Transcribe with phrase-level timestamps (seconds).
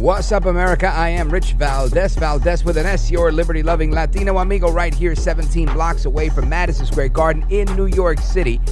[0.00, 0.86] What's up, America?
[0.86, 2.14] I am Rich Valdez.
[2.14, 6.48] Valdez with an S, your liberty loving Latino amigo, right here, 17 blocks away from
[6.48, 8.62] Madison Square Garden in New York City.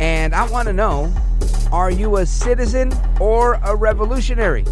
[0.00, 1.14] And I want to know
[1.70, 4.64] are you a citizen or a revolutionary?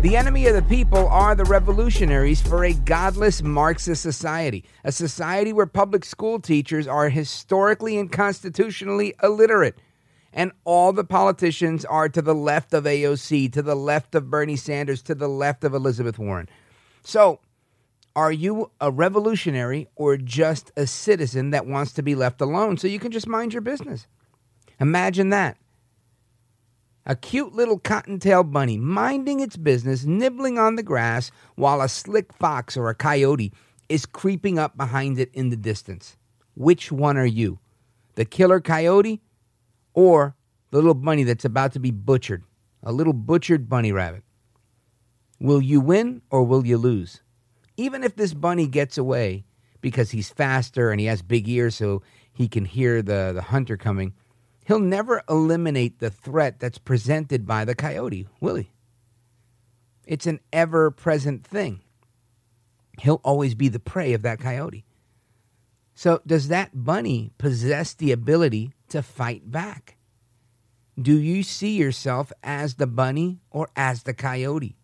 [0.00, 5.52] The enemy of the people are the revolutionaries for a godless Marxist society, a society
[5.52, 9.78] where public school teachers are historically and constitutionally illiterate
[10.32, 14.56] and all the politicians are to the left of AOC, to the left of Bernie
[14.56, 16.48] Sanders, to the left of Elizabeth Warren.
[17.02, 17.40] So,
[18.14, 22.88] are you a revolutionary or just a citizen that wants to be left alone so
[22.88, 24.06] you can just mind your business?
[24.80, 25.56] Imagine that.
[27.06, 32.32] A cute little cottontail bunny minding its business, nibbling on the grass, while a slick
[32.34, 33.52] fox or a coyote
[33.88, 36.16] is creeping up behind it in the distance.
[36.54, 37.60] Which one are you?
[38.16, 39.22] The killer coyote
[39.94, 40.34] or
[40.70, 42.44] the little bunny that's about to be butchered,
[42.82, 44.22] a little butchered bunny rabbit.
[45.40, 47.22] Will you win or will you lose?
[47.76, 49.44] Even if this bunny gets away
[49.80, 53.76] because he's faster and he has big ears so he can hear the, the hunter
[53.76, 54.14] coming,
[54.66, 58.70] he'll never eliminate the threat that's presented by the coyote, will he?
[60.06, 61.82] It's an ever present thing.
[63.00, 64.84] He'll always be the prey of that coyote.
[65.94, 69.96] So, does that bunny possess the ability to fight back?
[71.00, 74.76] Do you see yourself as the bunny or as the coyote?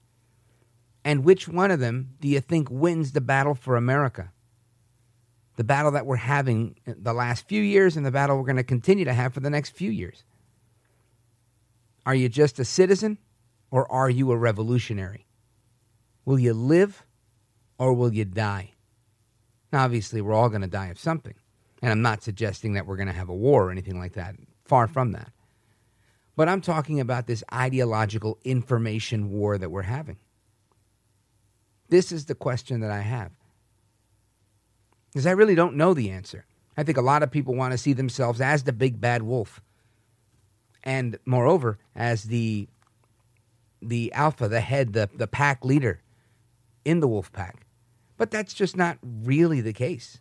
[1.05, 4.33] And which one of them do you think wins the battle for America?
[5.57, 8.65] The battle that we're having the last few years and the battle we're going to
[8.65, 10.25] continue to have for the next few years.
[12.07, 13.19] Are you just a citizen
[13.71, 15.27] or are you a revolutionary?
[16.25, 17.05] Will you live
[17.79, 18.73] or will you die?
[19.73, 21.35] Now, obviously, we're all going to die of something.
[21.85, 24.37] And I'm not suggesting that we're going to have a war or anything like that.
[24.65, 25.31] Far from that.
[26.35, 30.17] But I'm talking about this ideological information war that we're having.
[31.91, 33.33] This is the question that I have.
[35.13, 36.47] Because I really don't know the answer.
[36.75, 39.61] I think a lot of people want to see themselves as the big bad wolf.
[40.85, 42.67] And moreover, as the
[43.83, 46.01] the alpha, the head, the, the pack leader
[46.87, 47.67] in the wolf pack.
[48.17, 50.21] But that's just not really the case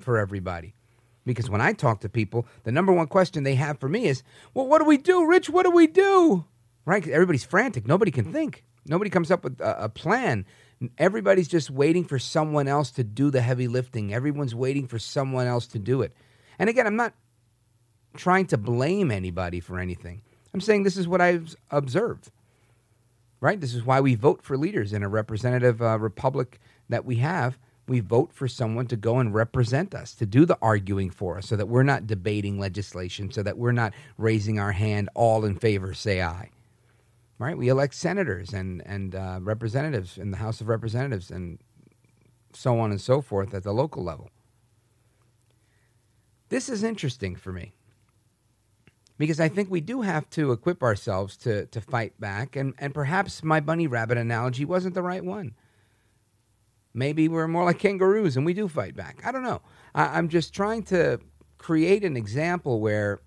[0.00, 0.74] for everybody.
[1.24, 4.22] Because when I talk to people, the number one question they have for me is,
[4.52, 5.48] well, what do we do, Rich?
[5.48, 6.44] What do we do?
[6.84, 7.06] Right?
[7.06, 7.86] Everybody's frantic.
[7.86, 8.64] Nobody can think.
[8.86, 10.44] Nobody comes up with a, a plan.
[10.98, 14.12] Everybody's just waiting for someone else to do the heavy lifting.
[14.12, 16.14] Everyone's waiting for someone else to do it.
[16.58, 17.14] And again, I'm not
[18.16, 20.22] trying to blame anybody for anything.
[20.52, 22.30] I'm saying this is what I've observed.
[23.40, 23.60] Right?
[23.60, 27.58] This is why we vote for leaders in a representative uh, republic that we have
[27.86, 31.46] we vote for someone to go and represent us, to do the arguing for us,
[31.46, 35.56] so that we're not debating legislation, so that we're not raising our hand all in
[35.56, 36.50] favor, say aye.
[37.38, 37.58] Right?
[37.58, 41.58] We elect senators and, and uh, representatives in the House of Representatives and
[42.52, 44.30] so on and so forth at the local level.
[46.48, 47.74] This is interesting for me
[49.18, 52.94] because I think we do have to equip ourselves to, to fight back, and, and
[52.94, 55.54] perhaps my bunny rabbit analogy wasn't the right one.
[56.94, 59.20] Maybe we're more like kangaroos and we do fight back.
[59.24, 59.60] I don't know.
[59.94, 61.20] I, am just trying to
[61.58, 63.20] create an example where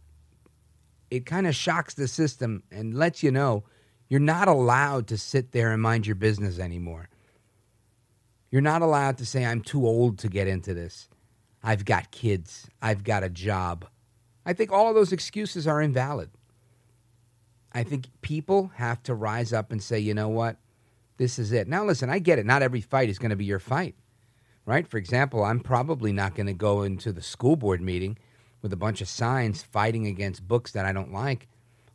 [1.12, 3.66] it kind of shocks the system and lets you know
[4.08, 7.10] you're not allowed to sit there and mind your business anymore.
[8.52, 11.10] You're not allowed to say, I'm too old to get into this.
[11.62, 12.70] I've got kids.
[12.82, 13.86] I've got a job.
[14.46, 16.30] I think all of those excuses are invalid.
[17.74, 20.58] I think people have to rise up and say, you know what?
[21.18, 21.68] This is it.
[21.68, 22.46] Now, listen, I get it.
[22.46, 23.96] Not every fight is going to be your fight,
[24.66, 24.88] right?
[24.88, 28.18] For example, I'm probably not going to go into the school board meeting
[28.62, 31.48] with a bunch of signs fighting against books that I don't like.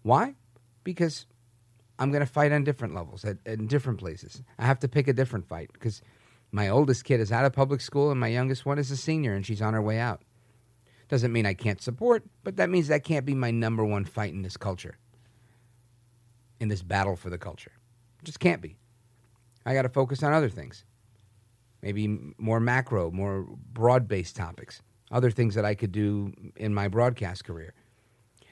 [0.03, 0.35] Why?
[0.83, 1.27] Because
[1.99, 4.43] I'm going to fight on different levels, at, in different places.
[4.59, 6.03] I have to pick a different fight because
[6.55, 9.35] My oldest kid is out of public school, and my youngest one is a senior,
[9.35, 10.21] and she's on her way out.
[11.09, 14.35] Doesn't mean I can't support, but that means that can't be my number one fight
[14.35, 14.99] in this culture,
[16.61, 17.73] in this battle for the culture.
[18.23, 18.77] Just can't be.
[19.65, 20.85] I got to focus on other things.
[21.83, 26.89] Maybe more macro, more broad based topics, other things that I could do in my
[26.89, 27.75] broadcast career.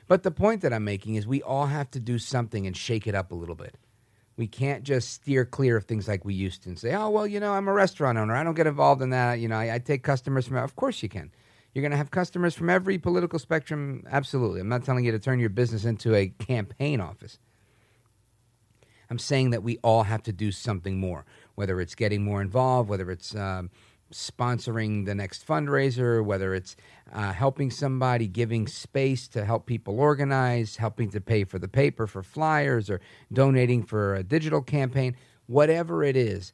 [0.08, 3.06] But the point that I'm making is we all have to do something and shake
[3.06, 3.76] it up a little bit.
[4.36, 7.26] We can't just steer clear of things like we used to and say, oh, well,
[7.26, 8.34] you know, I'm a restaurant owner.
[8.34, 9.38] I don't get involved in that.
[9.38, 11.30] You know, I, I take customers from, of course you can.
[11.74, 14.02] You're going to have customers from every political spectrum.
[14.10, 14.60] Absolutely.
[14.60, 17.38] I'm not telling you to turn your business into a campaign office.
[19.10, 21.24] I'm saying that we all have to do something more,
[21.56, 23.70] whether it's getting more involved, whether it's um,
[24.12, 26.76] sponsoring the next fundraiser, whether it's
[27.12, 32.06] uh, helping somebody, giving space to help people organize, helping to pay for the paper
[32.06, 33.00] for flyers, or
[33.32, 35.16] donating for a digital campaign,
[35.46, 36.52] whatever it is,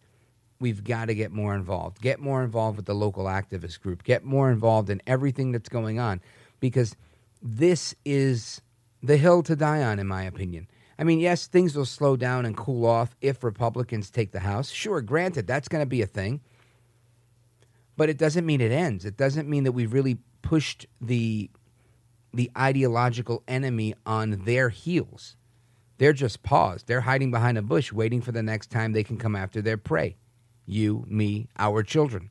[0.58, 2.00] we've got to get more involved.
[2.00, 4.02] Get more involved with the local activist group.
[4.02, 6.22] Get more involved in everything that's going on
[6.60, 6.96] because
[7.42, 8.62] this is
[9.02, 10.68] the hill to die on, in my opinion.
[10.98, 14.70] I mean, yes, things will slow down and cool off if Republicans take the House.
[14.70, 16.40] Sure, granted, that's going to be a thing.
[17.96, 19.04] But it doesn't mean it ends.
[19.04, 21.50] It doesn't mean that we've really pushed the
[22.32, 25.36] the ideological enemy on their heels.
[25.96, 26.86] They're just paused.
[26.86, 29.78] They're hiding behind a bush, waiting for the next time they can come after their
[29.78, 30.16] prey.
[30.66, 32.30] You, me, our children.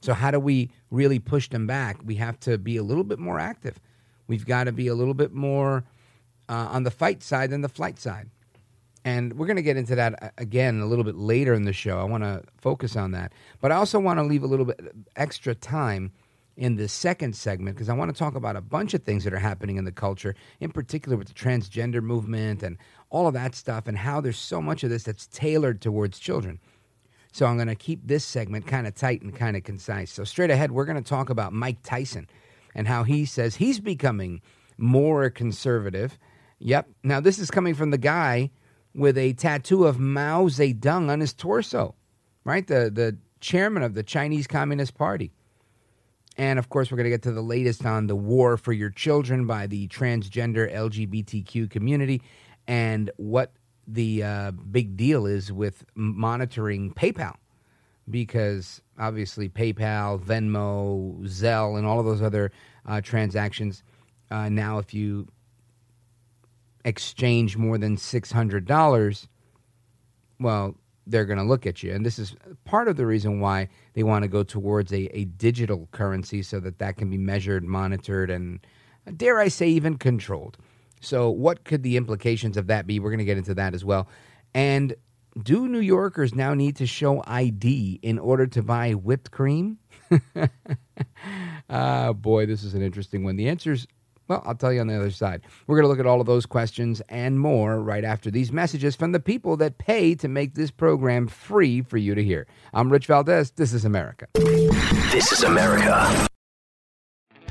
[0.00, 1.98] So, how do we really push them back?
[2.04, 3.78] We have to be a little bit more active.
[4.26, 5.84] We've got to be a little bit more
[6.48, 8.30] uh, on the fight side than the flight side.
[9.04, 11.72] And we're going to get into that uh, again a little bit later in the
[11.72, 11.98] show.
[11.98, 13.32] I want to focus on that.
[13.60, 14.80] But I also want to leave a little bit
[15.16, 16.12] extra time
[16.56, 19.34] in the second segment because I want to talk about a bunch of things that
[19.34, 22.78] are happening in the culture, in particular with the transgender movement and
[23.10, 26.60] all of that stuff, and how there's so much of this that's tailored towards children.
[27.32, 30.12] So I'm going to keep this segment kind of tight and kind of concise.
[30.12, 32.28] So, straight ahead, we're going to talk about Mike Tyson
[32.76, 34.40] and how he says he's becoming
[34.78, 36.16] more conservative.
[36.64, 36.88] Yep.
[37.02, 38.50] Now, this is coming from the guy
[38.94, 41.94] with a tattoo of Mao Zedong on his torso,
[42.44, 42.66] right?
[42.66, 45.30] The, the chairman of the Chinese Communist Party.
[46.38, 48.88] And of course, we're going to get to the latest on the war for your
[48.88, 52.22] children by the transgender LGBTQ community
[52.66, 53.52] and what
[53.86, 57.34] the uh, big deal is with monitoring PayPal.
[58.08, 62.52] Because obviously, PayPal, Venmo, Zelle, and all of those other
[62.86, 63.82] uh, transactions.
[64.30, 65.28] Uh, now, if you
[66.84, 69.28] exchange more than $600,
[70.40, 70.74] well,
[71.06, 71.92] they're going to look at you.
[71.92, 72.34] And this is
[72.64, 76.60] part of the reason why they want to go towards a, a digital currency so
[76.60, 78.64] that that can be measured, monitored, and
[79.16, 80.56] dare I say, even controlled.
[81.00, 82.98] So, what could the implications of that be?
[82.98, 84.08] We're going to get into that as well.
[84.54, 84.94] And
[85.42, 89.78] do New Yorkers now need to show ID in order to buy whipped cream?
[91.68, 93.36] ah, boy, this is an interesting one.
[93.36, 93.86] The answer's
[94.28, 95.42] well, I'll tell you on the other side.
[95.66, 98.96] We're going to look at all of those questions and more right after these messages
[98.96, 102.46] from the people that pay to make this program free for you to hear.
[102.72, 103.52] I'm Rich Valdez.
[103.52, 104.28] This is America.
[104.34, 106.26] This is America.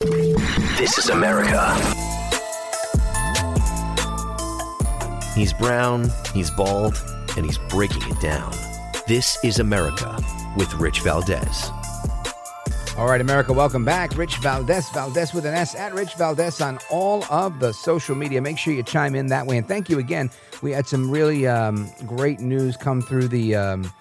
[0.00, 1.74] This is America.
[5.34, 7.02] He's brown, he's bald,
[7.36, 8.52] and he's breaking it down.
[9.08, 10.16] This is America
[10.56, 11.70] with Rich Valdez.
[12.96, 14.16] All right, America, welcome back.
[14.16, 18.40] Rich Valdez, Valdez with an S, at Rich Valdez on all of the social media.
[18.40, 19.56] Make sure you chime in that way.
[19.56, 20.30] And thank you again.
[20.62, 23.56] We had some really um, great news come through the.
[23.56, 23.92] Um,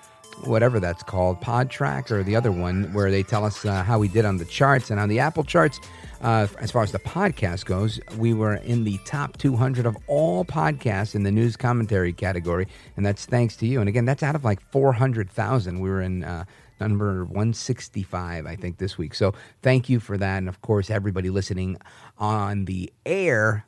[0.44, 4.08] whatever that's called, Podtrac or the other one, where they tell us uh, how we
[4.08, 4.90] did on the charts.
[4.90, 5.80] And on the Apple charts,
[6.22, 10.46] uh, as far as the podcast goes, we were in the top 200 of all
[10.46, 12.68] podcasts in the news commentary category.
[12.96, 13.80] And that's thanks to you.
[13.80, 15.80] And again, that's out of like 400,000.
[15.80, 16.24] We were in.
[16.24, 16.46] Uh,
[16.80, 19.16] number 165, I think, this week.
[19.16, 20.38] So thank you for that.
[20.38, 21.78] And of course, everybody listening
[22.20, 23.66] on the air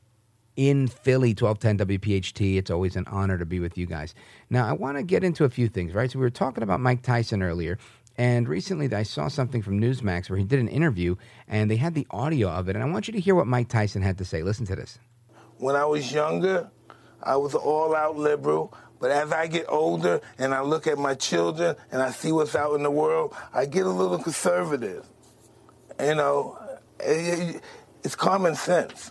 [0.60, 2.58] in Philly, 1210 WPHT.
[2.58, 4.14] It's always an honor to be with you guys.
[4.50, 6.12] Now, I want to get into a few things, right?
[6.12, 7.80] So we were talking about Mike Tyson earlier.
[8.18, 11.16] And recently, I saw something from Newsmax where he did an interview
[11.48, 12.76] and they had the audio of it.
[12.76, 14.44] And I want you to hear what Mike Tyson had to say.
[14.44, 15.00] Listen to this.
[15.60, 16.70] When I was younger,
[17.24, 18.74] I was all out liberal.
[19.00, 22.54] But as I get older and I look at my children and I see what's
[22.54, 25.06] out in the world, I get a little conservative.
[26.02, 26.60] You know,
[27.00, 29.10] it's common sense.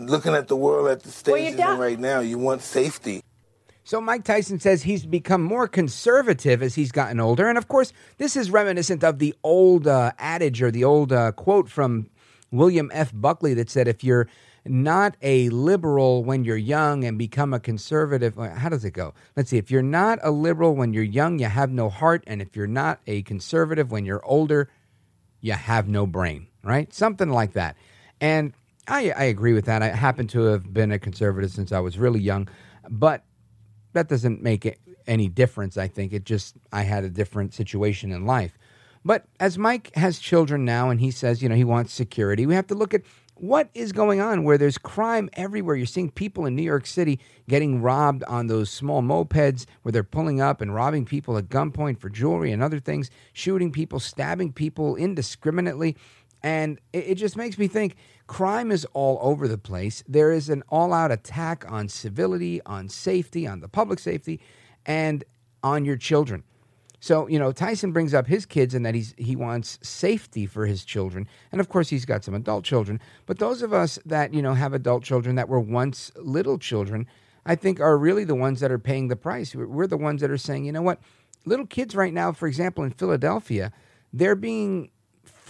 [0.00, 3.22] Looking at the world at the stage it's in right now, you want safety.
[3.84, 7.92] So Mike Tyson says he's become more conservative as he's gotten older, and of course,
[8.18, 12.08] this is reminiscent of the old uh, adage or the old uh, quote from
[12.50, 13.10] William F.
[13.14, 14.28] Buckley that said, "If you're
[14.64, 18.36] not a liberal when you're young and become a conservative.
[18.36, 19.14] How does it go?
[19.36, 19.58] Let's see.
[19.58, 22.24] If you're not a liberal when you're young, you have no heart.
[22.26, 24.68] And if you're not a conservative when you're older,
[25.40, 26.92] you have no brain, right?
[26.92, 27.76] Something like that.
[28.20, 28.52] And
[28.90, 29.82] I, I agree with that.
[29.82, 32.48] I happen to have been a conservative since I was really young,
[32.88, 33.24] but
[33.92, 35.76] that doesn't make it any difference.
[35.76, 38.58] I think it just, I had a different situation in life.
[39.04, 42.54] But as Mike has children now and he says, you know, he wants security, we
[42.54, 43.02] have to look at
[43.40, 45.74] what is going on where there's crime everywhere.
[45.74, 47.18] You're seeing people in New York City
[47.48, 51.98] getting robbed on those small mopeds where they're pulling up and robbing people at gunpoint
[51.98, 55.96] for jewelry and other things, shooting people, stabbing people indiscriminately.
[56.42, 60.02] And it, just makes me think crime is all over the place.
[60.08, 64.40] There is an all out attack on civility, on safety, on the public safety,
[64.86, 65.22] and
[65.62, 66.44] on your children.
[67.00, 70.66] So, you know, Tyson brings up his kids and that he's he wants safety for
[70.66, 71.26] his children.
[71.50, 74.52] And of course, he's got some adult children, but those of us that, you know,
[74.52, 77.06] have adult children that were once little children,
[77.46, 79.54] I think are really the ones that are paying the price.
[79.54, 81.00] We're the ones that are saying, "You know what?
[81.46, 83.72] Little kids right now, for example, in Philadelphia,
[84.12, 84.90] they're being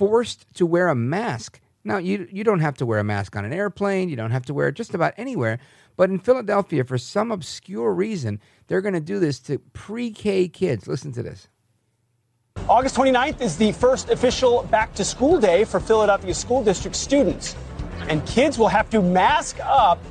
[0.01, 1.61] forced to wear a mask.
[1.85, 4.47] Now, you you don't have to wear a mask on an airplane, you don't have
[4.47, 5.59] to wear it just about anywhere,
[5.99, 10.49] but in Philadelphia for some obscure reason, they're going to do this to pre K
[10.49, 10.89] kids.
[10.89, 11.49] Listen to this.
[12.67, 17.55] August 29th is the first official back to school day for Philadelphia School District students.
[18.09, 20.03] And kids will have to mask up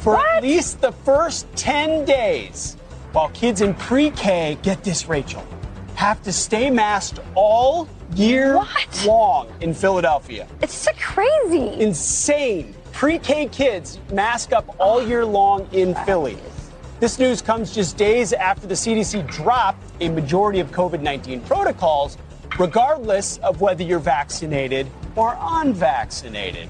[0.00, 0.38] for what?
[0.38, 2.76] at least the first 10 days.
[3.12, 5.46] While kids in pre K, get this, Rachel,
[5.94, 9.04] have to stay masked all year what?
[9.06, 10.46] long in Philadelphia.
[10.62, 11.80] It's so crazy.
[11.80, 12.74] Insane.
[12.92, 16.36] Pre K kids mask up all year long in Philly.
[17.00, 22.18] This news comes just days after the CDC dropped a majority of COVID 19 protocols,
[22.58, 26.68] regardless of whether you're vaccinated or unvaccinated.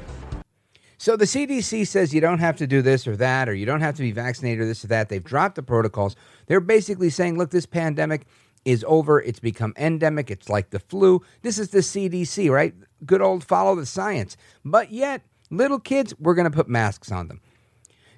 [1.01, 3.81] So the CDC says you don't have to do this or that, or you don't
[3.81, 5.09] have to be vaccinated or this or that.
[5.09, 6.17] They've dropped the protocols.
[6.47, 8.27] They're basically saying, look, this pandemic
[8.65, 9.21] is over.
[9.21, 10.31] It's become endemic.
[10.31, 11.23] It's like the flu.
[11.43, 12.75] This is the CDC, right?
[13.05, 14.37] Good old follow the science.
[14.65, 17.41] But yet, little kids, we're going to put masks on them.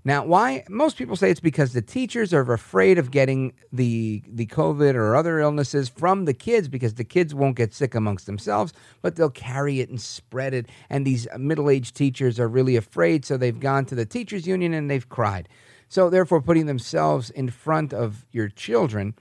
[0.02, 0.64] Now, why?
[0.68, 5.14] Most people say it's because the teachers are afraid of getting the the COVID or
[5.14, 9.28] other illnesses from the kids because the kids won't get sick amongst themselves, but they'll
[9.28, 10.66] carry it and spread it.
[10.88, 14.90] And these middle-aged teachers are really afraid, so they've gone to the teachers union and
[14.90, 15.50] they've cried.
[15.88, 19.14] So therefore, putting themselves in front of your children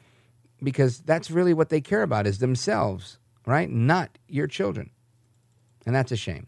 [0.64, 3.70] because that's really what they care about is themselves, right?
[3.70, 4.92] Not your children.
[5.86, 6.48] And that's a shame.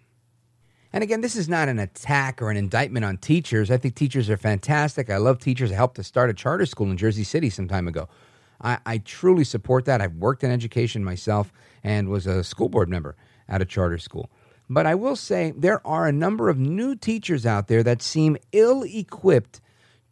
[0.94, 3.72] And again, this is not an attack or an indictment on teachers.
[3.72, 5.10] I think teachers are fantastic.
[5.10, 5.72] I love teachers.
[5.72, 8.10] I helped to start a charter school in Jersey City some time ago.
[8.62, 10.01] I, I truly support that.
[10.01, 11.53] I've worked in education myself
[11.84, 13.15] and was a school board member
[13.48, 14.30] at a charter school.
[14.70, 18.38] But I will say there are a number of new teachers out there that seem
[18.51, 19.62] ill equipped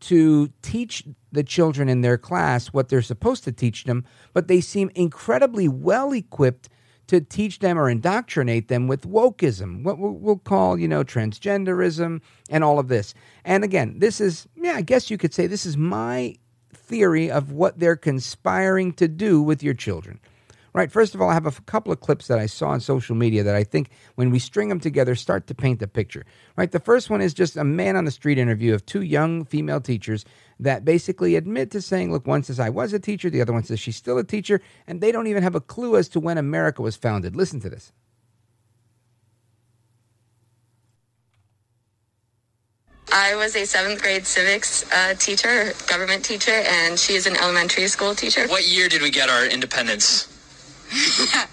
[0.01, 4.61] to teach the children in their class what they're supposed to teach them, but they
[4.61, 6.69] seem incredibly well equipped
[7.07, 12.63] to teach them or indoctrinate them with wokeism, what we'll call, you know, transgenderism and
[12.63, 13.15] all of this.
[13.43, 16.35] And again, this is, yeah, I guess you could say this is my
[16.71, 20.19] theory of what they're conspiring to do with your children.
[20.73, 23.15] Right, first of all, I have a couple of clips that I saw on social
[23.15, 26.25] media that I think, when we string them together, start to paint the picture.
[26.55, 29.45] Right, the first one is just a man on the street interview of two young
[29.45, 30.25] female teachers
[30.59, 33.63] that basically admit to saying, look, one says I was a teacher, the other one
[33.63, 36.37] says she's still a teacher, and they don't even have a clue as to when
[36.37, 37.35] America was founded.
[37.35, 37.91] Listen to this.
[43.11, 47.87] I was a seventh grade civics uh, teacher, government teacher, and she is an elementary
[47.87, 48.47] school teacher.
[48.47, 50.27] What year did we get our independence?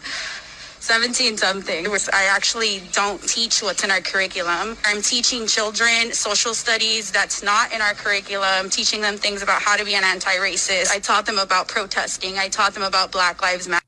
[0.87, 1.87] 17 something.
[2.13, 4.77] I actually don't teach what's in our curriculum.
[4.85, 9.77] I'm teaching children social studies that's not in our curriculum, teaching them things about how
[9.77, 10.93] to be an anti racist.
[10.93, 13.85] I taught them about protesting, I taught them about Black Lives Matter.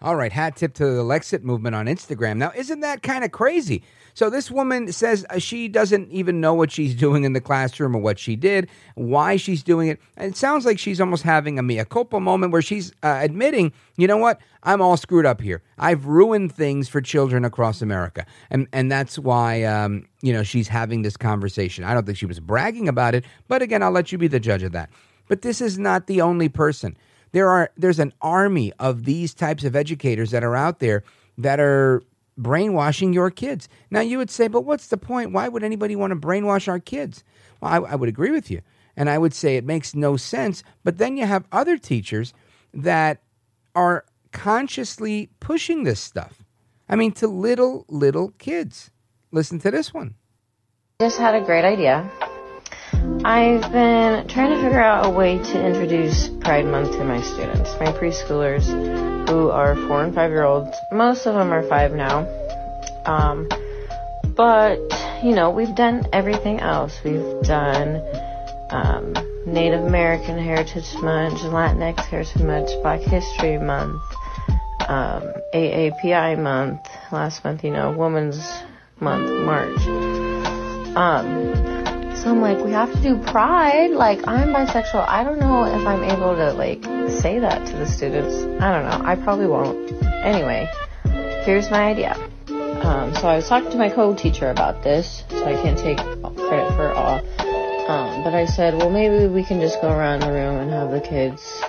[0.00, 2.38] All right, hat tip to the Lexit movement on Instagram.
[2.38, 3.82] Now, isn't that kind of crazy?
[4.14, 7.96] So this woman says uh, she doesn't even know what she's doing in the classroom
[7.96, 10.00] or what she did, why she's doing it.
[10.16, 13.72] And it sounds like she's almost having a mea culpa moment where she's uh, admitting,
[13.96, 15.62] you know what, I'm all screwed up here.
[15.78, 20.68] I've ruined things for children across America, and and that's why um, you know she's
[20.68, 21.84] having this conversation.
[21.84, 24.40] I don't think she was bragging about it, but again, I'll let you be the
[24.40, 24.90] judge of that.
[25.28, 26.96] But this is not the only person.
[27.32, 31.04] There are there's an army of these types of educators that are out there
[31.38, 32.02] that are
[32.42, 33.68] brainwashing your kids.
[33.90, 35.32] Now, you would say, but what's the point?
[35.32, 37.24] Why would anybody want to brainwash our kids?
[37.60, 38.60] Well, I, I, would agree with you.
[38.96, 40.62] And I would say it makes no sense.
[40.84, 42.32] But then you have other teachers
[42.74, 43.22] that
[43.74, 46.44] are consciously pushing this stuff.
[46.88, 48.90] I mean, to little, little kids.
[49.32, 50.14] Listen to this one.
[51.00, 52.10] Just had a great idea.
[53.24, 57.70] I've been trying to figure out a way to introduce Pride Month to my students,
[57.78, 58.68] my preschoolers,
[59.28, 60.76] who are four and five year olds.
[60.92, 62.26] Most of them are five now.
[63.06, 63.48] Um,
[64.36, 64.78] but,
[65.22, 66.98] you know, we've done everything else.
[67.04, 68.02] We've done
[68.70, 69.14] um,
[69.46, 74.00] Native American Heritage Month, Latinx Heritage Month, Black History Month,
[74.88, 76.80] um, AAPI Month,
[77.12, 78.62] last month, you know, Women's
[79.00, 79.86] Month, March.
[80.96, 81.89] Um,
[82.20, 83.92] so I'm like, we have to do pride.
[83.92, 85.08] Like, I'm bisexual.
[85.08, 88.34] I don't know if I'm able to, like, say that to the students.
[88.62, 89.08] I don't know.
[89.08, 89.90] I probably won't.
[90.04, 90.68] Anyway,
[91.44, 92.14] here's my idea.
[92.82, 96.74] Um, so I was talking to my co-teacher about this, so I can't take credit
[96.76, 97.20] for all.
[97.88, 100.90] Um, but I said, well, maybe we can just go around the room and have
[100.90, 101.62] the kids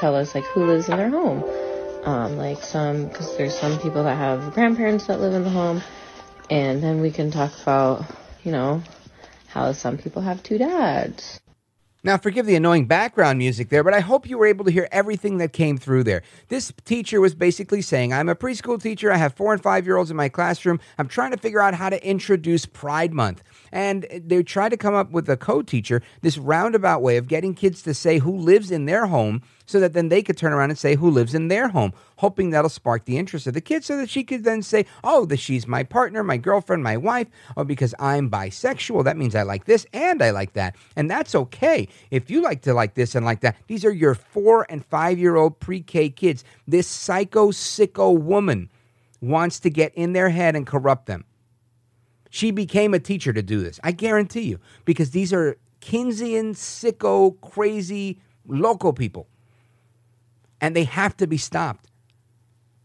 [0.00, 1.44] tell us, like, who lives in their home.
[2.04, 5.82] Um, like some, because there's some people that have grandparents that live in the home,
[6.48, 8.04] and then we can talk about,
[8.42, 8.82] you know,
[9.48, 11.40] how some people have two dads.
[12.04, 14.88] Now, forgive the annoying background music there, but I hope you were able to hear
[14.92, 16.22] everything that came through there.
[16.46, 19.12] This teacher was basically saying, I'm a preschool teacher.
[19.12, 20.78] I have four and five year olds in my classroom.
[20.96, 23.42] I'm trying to figure out how to introduce Pride Month.
[23.72, 27.52] And they tried to come up with a co teacher, this roundabout way of getting
[27.52, 30.70] kids to say who lives in their home so that then they could turn around
[30.70, 33.84] and say who lives in their home, hoping that'll spark the interest of the kid
[33.84, 37.28] so that she could then say, oh, that she's my partner, my girlfriend, my wife,
[37.54, 40.74] or because I'm bisexual, that means I like this and I like that.
[40.96, 41.86] And that's okay.
[42.10, 45.18] If you like to like this and like that, these are your four and five
[45.18, 46.44] year old pre K kids.
[46.66, 48.70] This psycho, sicko woman
[49.20, 51.24] wants to get in their head and corrupt them.
[52.30, 53.78] She became a teacher to do this.
[53.84, 59.28] I guarantee you, because these are Keynesian, sicko, crazy, local people
[60.60, 61.88] and they have to be stopped.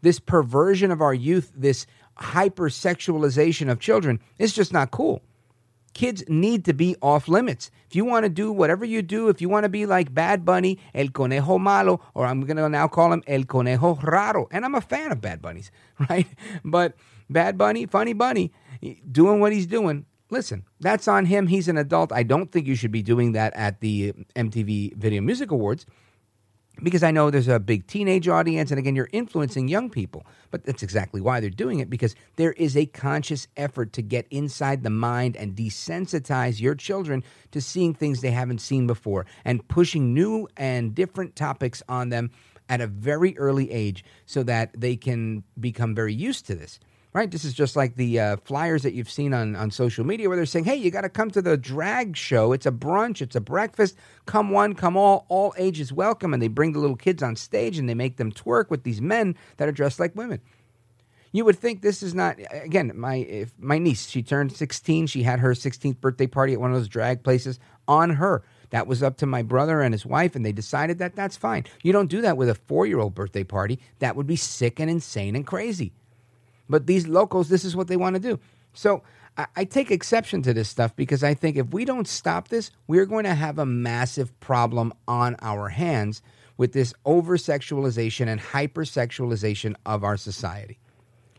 [0.01, 1.85] This perversion of our youth, this
[2.19, 5.21] hypersexualization of children, is just not cool.
[5.93, 7.69] Kids need to be off limits.
[7.87, 10.43] If you want to do whatever you do, if you want to be like Bad
[10.43, 14.65] Bunny, El Conejo Malo, or I'm going to now call him El Conejo Raro, and
[14.65, 15.71] I'm a fan of Bad Bunnies,
[16.09, 16.27] right?
[16.65, 16.95] But
[17.29, 18.51] Bad Bunny, Funny Bunny,
[19.11, 21.47] doing what he's doing, listen, that's on him.
[21.47, 22.11] He's an adult.
[22.11, 25.85] I don't think you should be doing that at the MTV Video Music Awards
[26.81, 30.25] because I know there's a big teenage audience, and again, you're influencing young people.
[30.49, 34.27] But that's exactly why they're doing it because there is a conscious effort to get
[34.29, 39.67] inside the mind and desensitize your children to seeing things they haven't seen before and
[39.67, 42.31] pushing new and different topics on them
[42.69, 46.79] at a very early age so that they can become very used to this
[47.13, 47.29] right?
[47.29, 50.35] This is just like the uh, flyers that you've seen on, on social media where
[50.35, 52.51] they're saying, hey, you got to come to the drag show.
[52.53, 53.95] It's a brunch, it's a breakfast.
[54.25, 56.33] Come one, come all, all ages welcome.
[56.33, 59.01] And they bring the little kids on stage and they make them twerk with these
[59.01, 60.41] men that are dressed like women.
[61.31, 64.07] You would think this is not again my my niece.
[64.07, 65.07] She turned 16.
[65.07, 68.43] She had her 16th birthday party at one of those drag places on her.
[68.69, 71.65] That was up to my brother and his wife, and they decided that that's fine.
[71.81, 73.79] You don't do that with a four year old birthday party.
[73.97, 75.93] That would be sick and insane and crazy.
[76.69, 78.39] But these locals, this is what they want to do.
[78.73, 79.03] So
[79.37, 82.71] I, I take exception to this stuff because I think if we don't stop this,
[82.87, 86.21] we're going to have a massive problem on our hands
[86.57, 90.79] with this over sexualization and hypersexualization of our society.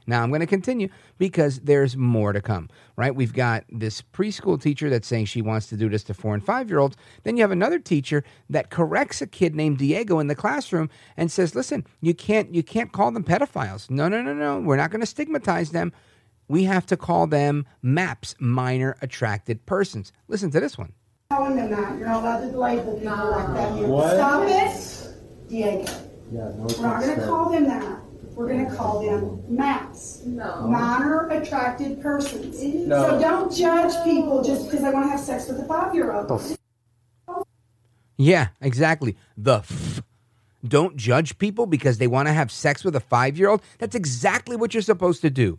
[0.06, 0.88] Now I'm going to continue
[1.18, 3.14] because there's more to come, right?
[3.14, 6.44] We've got this preschool teacher that's saying she wants to do this to four and
[6.44, 6.96] five year olds.
[7.22, 11.30] Then you have another teacher that corrects a kid named Diego in the classroom and
[11.30, 13.90] says, "Listen, you can't you can't call them pedophiles.
[13.90, 14.60] No, no, no, no.
[14.60, 15.92] We're not going to stigmatize them.
[16.48, 20.92] We have to call them MAPS, minor attracted persons." Listen to this one.
[21.30, 21.98] calling them that.
[21.98, 23.78] You're not allowed to label people like that.
[24.14, 25.92] Stop it, Diego.
[26.32, 28.03] Yeah, no We're not going to call them that.
[28.34, 30.66] We're going to call them MAPS, No.
[30.66, 32.60] minor attracted persons.
[32.62, 33.10] No.
[33.10, 36.56] So don't judge people just because they want to have sex with a five-year-old.
[38.16, 39.16] Yeah, exactly.
[39.36, 40.02] The f.
[40.66, 43.60] Don't judge people because they want to have sex with a five year old.
[43.78, 45.58] That's exactly what you're supposed to do.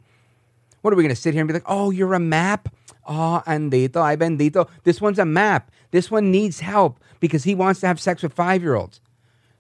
[0.81, 2.69] What are we going to sit here and be like, oh, you're a map?
[3.07, 4.67] Oh, andito, ay bendito.
[4.83, 5.69] This one's a map.
[5.91, 8.99] This one needs help because he wants to have sex with five year olds.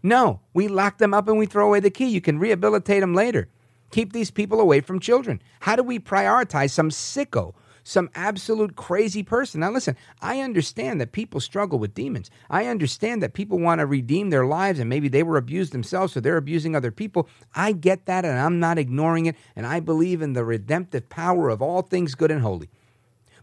[0.05, 2.05] No, we lock them up and we throw away the key.
[2.05, 3.49] You can rehabilitate them later.
[3.89, 5.41] Keep these people away from children.
[5.61, 9.61] How do we prioritize some sicko, some absolute crazy person?
[9.61, 12.29] Now, listen, I understand that people struggle with demons.
[12.51, 16.13] I understand that people want to redeem their lives and maybe they were abused themselves,
[16.13, 17.27] so they're abusing other people.
[17.55, 19.35] I get that and I'm not ignoring it.
[19.55, 22.69] And I believe in the redemptive power of all things good and holy.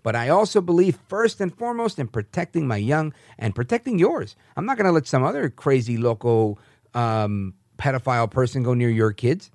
[0.02, 4.36] But I also believe first and foremost in protecting my young and protecting yours.
[4.56, 6.58] I'm not going to let some other crazy local
[6.94, 9.50] um, pedophile person go near your kids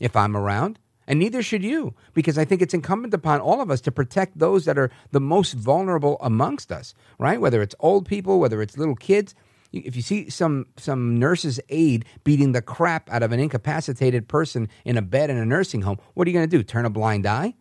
[0.00, 0.78] if I'm around.
[1.06, 4.38] And neither should you, because I think it's incumbent upon all of us to protect
[4.38, 7.40] those that are the most vulnerable amongst us, right?
[7.40, 9.34] Whether it's old people, whether it's little kids.
[9.72, 14.68] If you see some some nurse's aide beating the crap out of an incapacitated person
[14.84, 16.62] in a bed in a nursing home, what are you going to do?
[16.62, 17.54] Turn a blind eye?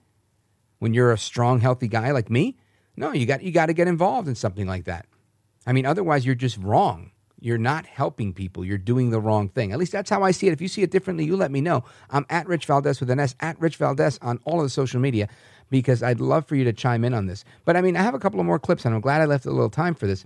[0.80, 2.58] When you're a strong, healthy guy like me?
[2.96, 5.06] No, you got you got to get involved in something like that.
[5.66, 7.12] I mean, otherwise you're just wrong.
[7.40, 8.66] You're not helping people.
[8.66, 9.72] You're doing the wrong thing.
[9.72, 10.54] At least that's how I see it.
[10.54, 11.84] If you see it differently, you let me know.
[12.10, 15.00] I'm at Rich Valdez with an S, at Rich Valdez on all of the social
[15.00, 15.28] media,
[15.70, 17.46] because I'd love for you to chime in on this.
[17.63, 19.46] But I mean, I have a couple of more clips, and I'm glad I left
[19.46, 20.26] a little time for this.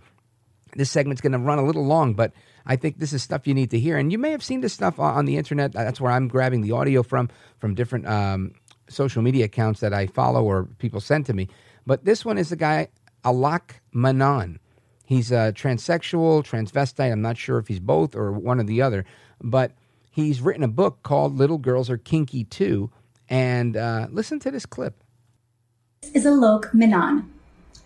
[0.76, 2.32] This segment's going to run a little long, but
[2.66, 3.98] I think this is stuff you need to hear.
[3.98, 5.74] And you may have seen this stuff on the internet.
[5.74, 8.54] That's where I'm grabbing the audio from, from different um,
[8.92, 11.48] social media accounts that I follow or people send to me.
[11.86, 12.90] But this one is the guy,
[13.26, 14.60] Alok Manan.
[15.06, 17.12] He's a transsexual, transvestite.
[17.12, 19.06] I'm not sure if he's both or one or the other.
[19.42, 19.74] But
[20.12, 22.92] he's written a book called Little Girls Are Kinky Too.
[23.30, 25.04] And uh, listen to this clip.
[26.02, 27.32] This is Alok Manan.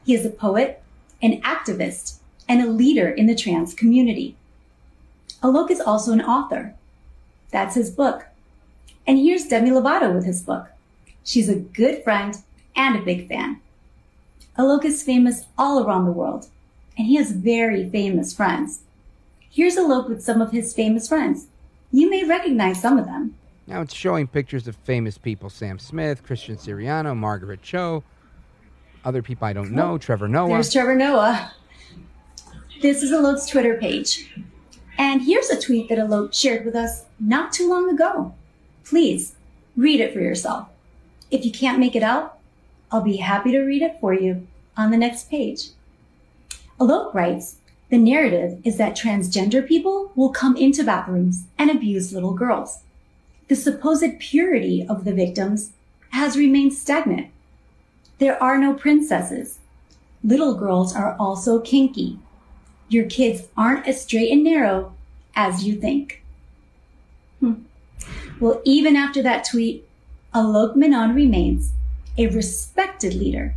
[0.05, 0.83] He is a poet,
[1.21, 4.35] an activist, and a leader in the trans community.
[5.41, 6.75] Alok is also an author.
[7.51, 8.25] That's his book.
[9.07, 10.67] And here's Demi Lovato with his book.
[11.25, 12.37] She's a good friend
[12.75, 13.59] and a big fan.
[14.57, 16.47] Alok is famous all around the world,
[16.97, 18.81] and he has very famous friends.
[19.49, 21.47] Here's Alok with some of his famous friends.
[21.91, 23.35] You may recognize some of them.
[23.67, 28.03] Now it's showing pictures of famous people Sam Smith, Christian Siriano, Margaret Cho,
[29.03, 30.49] other people I don't know, oh, Trevor Noah.
[30.49, 31.53] There's Trevor Noah.
[32.81, 34.31] This is Alok's Twitter page.
[34.99, 38.35] And here's a tweet that Alok shared with us not too long ago.
[38.83, 39.35] Please
[39.75, 40.67] read it for yourself.
[41.31, 42.37] If you can't make it out,
[42.91, 45.69] I'll be happy to read it for you on the next page.
[46.79, 47.57] Alok writes,
[47.89, 52.79] the narrative is that transgender people will come into bathrooms and abuse little girls.
[53.47, 55.71] The supposed purity of the victims
[56.09, 57.27] has remained stagnant.
[58.17, 59.59] There are no princesses.
[60.23, 62.17] Little girls are also kinky.
[62.89, 64.93] Your kids aren't as straight and narrow
[65.35, 66.23] as you think.
[67.39, 67.53] Hmm.
[68.39, 69.87] Well, even after that tweet,
[70.35, 71.71] Alok Menon remains
[72.17, 73.55] a respected leader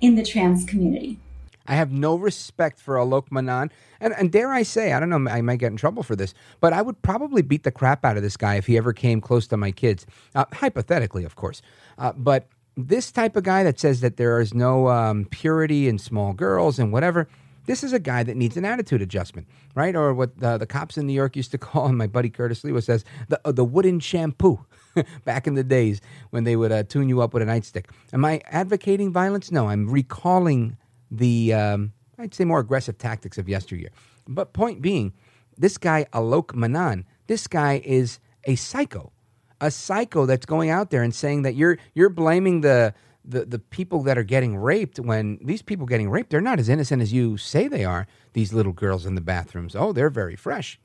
[0.00, 1.18] in the trans community.
[1.66, 3.70] I have no respect for Alok Manan.
[4.00, 6.32] And, and dare I say, I don't know, I might get in trouble for this,
[6.60, 9.20] but I would probably beat the crap out of this guy if he ever came
[9.20, 10.06] close to my kids.
[10.34, 11.60] Uh, hypothetically, of course.
[11.98, 15.98] Uh, but this type of guy that says that there is no um, purity in
[15.98, 17.28] small girls and whatever,
[17.66, 19.94] this is a guy that needs an attitude adjustment, right?
[19.94, 22.64] Or what uh, the cops in New York used to call, and my buddy Curtis
[22.64, 24.64] Lewis says, the, uh, the wooden shampoo.
[25.24, 26.00] back in the days
[26.30, 27.86] when they would uh, tune you up with a nightstick.
[28.12, 29.50] Am I advocating violence?
[29.50, 30.76] No, I'm recalling
[31.10, 33.90] the, um, I'd say, more aggressive tactics of yesteryear.
[34.28, 35.12] But point being,
[35.56, 39.12] this guy, Alok Manan, this guy is a psycho.
[39.60, 42.92] A psycho that's going out there and saying that you're you're blaming the
[43.24, 46.68] the, the people that are getting raped when these people getting raped, they're not as
[46.68, 49.74] innocent as you say they are, these little girls in the bathrooms.
[49.74, 50.78] Oh, they're very fresh.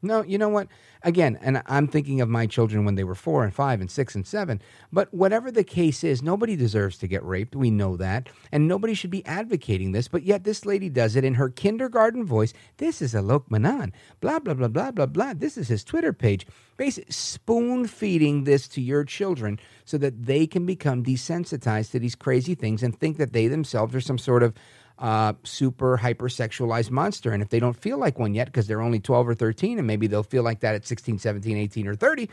[0.00, 0.68] No, you know what?
[1.02, 4.14] Again, and I'm thinking of my children when they were four and five and six
[4.14, 4.60] and seven.
[4.92, 7.56] But whatever the case is, nobody deserves to get raped.
[7.56, 8.28] We know that.
[8.52, 10.08] And nobody should be advocating this.
[10.08, 12.52] But yet this lady does it in her kindergarten voice.
[12.76, 13.92] This is Alok Manan.
[14.20, 15.34] Blah, blah, blah, blah, blah, blah.
[15.34, 16.46] This is his Twitter page.
[16.76, 22.14] Basically, spoon feeding this to your children so that they can become desensitized to these
[22.14, 24.54] crazy things and think that they themselves are some sort of
[24.98, 27.32] uh, super hypersexualized monster.
[27.32, 29.86] And if they don't feel like one yet because they're only 12 or 13, and
[29.86, 32.28] maybe they'll feel like that at 16, 17, 18, or 30,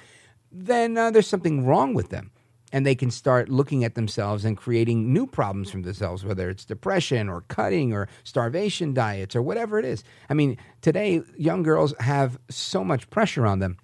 [0.51, 2.31] then uh, there's something wrong with them.
[2.71, 6.65] And they can start looking at themselves and creating new problems for themselves, whether it's
[6.65, 10.03] depression or cutting or starvation diets or whatever it is.
[10.29, 13.77] I mean, today, young girls have so much pressure on them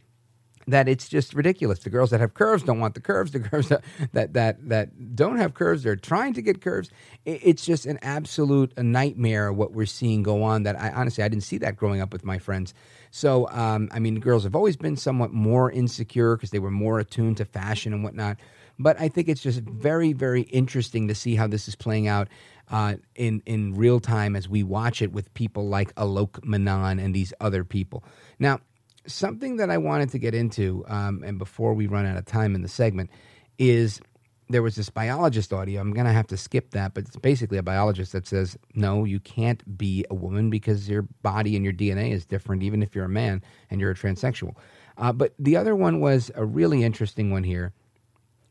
[0.72, 1.80] that it's just ridiculous.
[1.80, 3.32] The girls that have curves don't want the curves.
[3.32, 6.90] The girls that that that, that don't have curves, they're trying to get curves.
[7.26, 10.64] It's just an absolute a nightmare what we're seeing go on.
[10.64, 12.74] That I honestly I didn't see that growing up with my friends.
[13.12, 17.00] So um, I mean, girls have always been somewhat more insecure because they were more
[17.00, 18.38] attuned to fashion and whatnot.
[18.80, 22.28] But I think it's just very very interesting to see how this is playing out.
[22.70, 27.14] Uh, in in real time as we watch it with people like Alok Manan and
[27.14, 28.02] these other people.
[28.40, 28.62] Now,
[29.06, 32.56] something that I wanted to get into, um, and before we run out of time
[32.56, 33.10] in the segment,
[33.58, 34.02] is
[34.50, 35.82] there was this biologist audio.
[35.82, 39.06] I'm going to have to skip that, but it's basically a biologist that says, no,
[39.06, 42.96] you can't be a woman because your body and your DNA is different, even if
[42.96, 44.56] you're a man and you're a transsexual.
[44.98, 47.74] Uh, but the other one was a really interesting one here,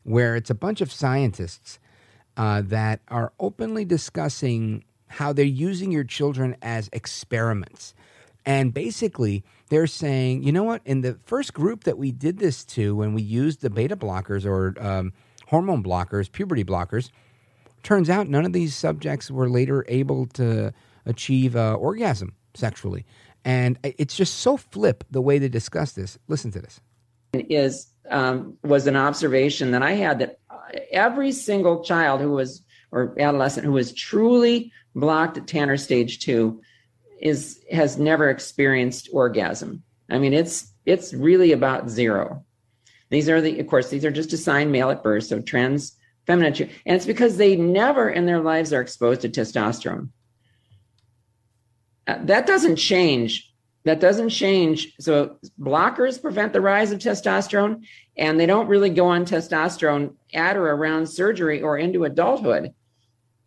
[0.03, 1.79] where it's a bunch of scientists
[2.35, 7.93] uh, that are openly discussing how they're using your children as experiments.
[8.45, 10.81] And basically, they're saying, you know what?
[10.85, 14.45] In the first group that we did this to, when we used the beta blockers
[14.45, 15.13] or um,
[15.47, 17.09] hormone blockers, puberty blockers,
[17.83, 20.73] turns out none of these subjects were later able to
[21.05, 23.05] achieve uh, orgasm sexually.
[23.43, 26.17] And it's just so flip the way they discuss this.
[26.27, 26.79] Listen to this.
[27.33, 30.39] Is um, was an observation that I had that
[30.91, 36.61] every single child who was or adolescent who was truly blocked at Tanner stage two
[37.21, 39.83] is has never experienced orgasm.
[40.09, 42.43] I mean, it's it's really about zero.
[43.09, 46.53] These are the, of course, these are just assigned male at birth, so trans feminine,
[46.85, 50.09] and it's because they never in their lives are exposed to testosterone.
[52.07, 53.51] Uh, that doesn't change.
[53.83, 54.93] That doesn't change.
[54.99, 57.83] So blockers prevent the rise of testosterone,
[58.15, 62.73] and they don't really go on testosterone at or around surgery or into adulthood.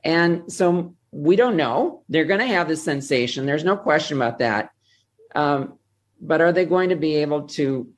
[0.05, 2.03] And so we don't know.
[2.09, 3.47] They're going to have this sensation.
[3.47, 4.71] There's no question about that.
[5.35, 5.79] Um,
[6.21, 7.89] but are they going to be able to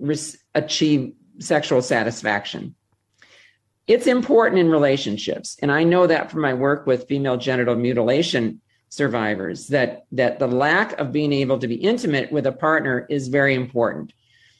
[0.00, 0.16] re-
[0.54, 2.74] achieve sexual satisfaction?
[3.86, 8.60] It's important in relationships, and I know that from my work with female genital mutilation
[8.88, 13.28] survivors that that the lack of being able to be intimate with a partner is
[13.28, 14.12] very important.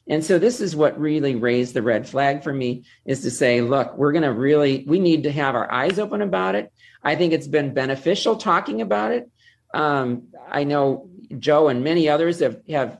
[0.08, 3.60] And so this is what really raised the red flag for me is to say,
[3.60, 6.72] look, we're going to really we need to have our eyes open about it.
[7.02, 9.30] I think it's been beneficial talking about it.
[9.74, 12.98] Um, I know Joe and many others have have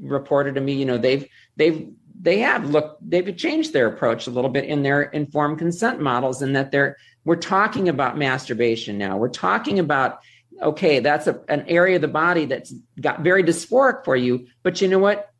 [0.00, 0.74] reported to me.
[0.74, 1.88] You know, they've they've
[2.20, 6.42] they have looked they've changed their approach a little bit in their informed consent models,
[6.42, 9.16] and that they're we're talking about masturbation now.
[9.16, 10.20] We're talking about
[10.60, 14.80] okay, that's a, an area of the body that's got very dysphoric for you, but
[14.80, 15.30] you know what?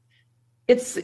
[0.68, 0.98] It's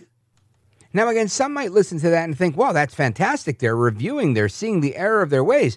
[0.93, 3.59] now again, some might listen to that and think, "Wow, that's fantastic!
[3.59, 5.77] They're reviewing, they're seeing the error of their ways."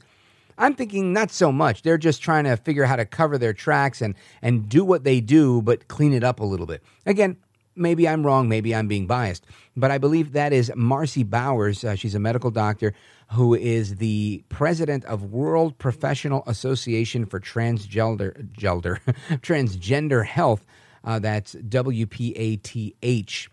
[0.58, 1.84] I'm thinking not so much.
[1.84, 5.04] They're just trying to figure out how to cover their tracks and and do what
[5.04, 6.84] they do, but clean it up a little bit.
[7.06, 7.38] Again,
[7.76, 11.84] maybe I'm wrong, maybe I'm being biased, but I believe that is Marci Bowers.
[11.84, 12.94] Uh, she's a medical doctor
[13.32, 19.00] who is the president of World Professional Association for Transgender Gelder,
[19.42, 20.66] Transgender Health.
[21.04, 23.48] Uh, that's WPATH,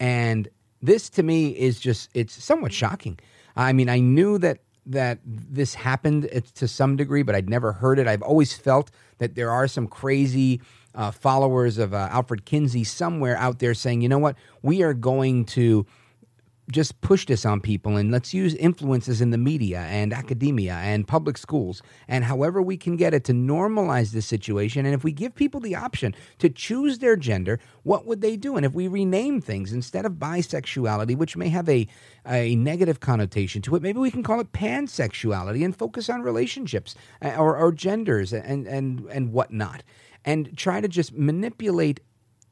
[0.00, 0.48] and
[0.82, 3.18] this to me is just it's somewhat shocking.
[3.56, 7.98] I mean, I knew that that this happened to some degree, but I'd never heard
[7.98, 8.08] it.
[8.08, 10.60] I've always felt that there are some crazy
[10.94, 14.94] uh, followers of uh, Alfred Kinsey somewhere out there saying, you know what, we are
[14.94, 15.86] going to
[16.70, 21.08] just push this on people and let's use influences in the media and academia and
[21.08, 24.84] public schools and however we can get it to normalize this situation.
[24.84, 28.56] And if we give people the option to choose their gender, what would they do?
[28.56, 31.86] And if we rename things instead of bisexuality, which may have a,
[32.26, 36.94] a negative connotation to it, maybe we can call it pansexuality and focus on relationships
[37.22, 39.82] uh, or, or genders and, and, and whatnot.
[40.24, 42.00] And try to just manipulate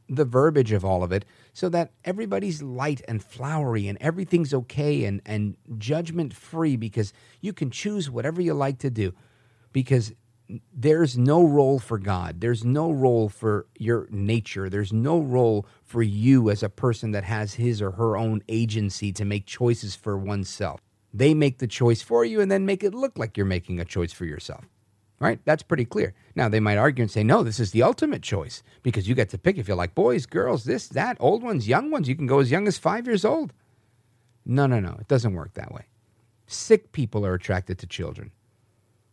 [0.08, 1.24] the verbiage of all of it
[1.56, 7.54] so that everybody's light and flowery and everything's okay and, and judgment free because you
[7.54, 9.14] can choose whatever you like to do.
[9.72, 10.12] Because
[10.70, 12.42] there's no role for God.
[12.42, 14.68] There's no role for your nature.
[14.68, 19.10] There's no role for you as a person that has his or her own agency
[19.14, 20.82] to make choices for oneself.
[21.14, 23.86] They make the choice for you and then make it look like you're making a
[23.86, 24.66] choice for yourself.
[25.18, 25.40] Right?
[25.46, 26.14] That's pretty clear.
[26.34, 29.30] Now, they might argue and say, no, this is the ultimate choice because you get
[29.30, 32.06] to pick if you like boys, girls, this, that, old ones, young ones.
[32.06, 33.54] You can go as young as five years old.
[34.44, 34.96] No, no, no.
[35.00, 35.86] It doesn't work that way.
[36.46, 38.30] Sick people are attracted to children.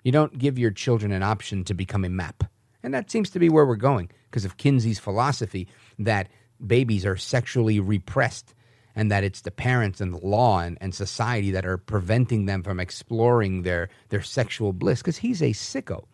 [0.03, 2.43] You don't give your children an option to become a map.
[2.83, 6.27] And that seems to be where we're going because of Kinsey's philosophy that
[6.65, 8.53] babies are sexually repressed
[8.95, 12.63] and that it's the parents and the law and, and society that are preventing them
[12.63, 16.05] from exploring their, their sexual bliss because he's a sicko.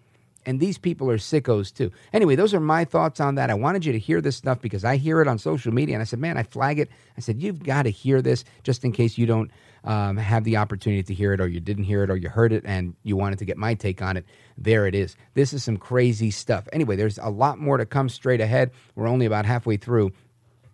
[0.46, 1.92] And these people are sickos too.
[2.14, 3.50] Anyway, those are my thoughts on that.
[3.50, 6.02] I wanted you to hear this stuff because I hear it on social media and
[6.02, 6.90] I said, man, I flag it.
[7.18, 9.52] I said, you've got to hear this just in case you don't
[9.84, 12.54] um, have the opportunity to hear it or you didn't hear it or you heard
[12.54, 14.26] it and you wanted to get my take on it.
[14.58, 15.16] There it is.
[15.34, 16.68] This is some crazy stuff.
[16.74, 18.72] Anyway, there's a lot more to come straight ahead.
[18.96, 20.12] We're only about halfway through.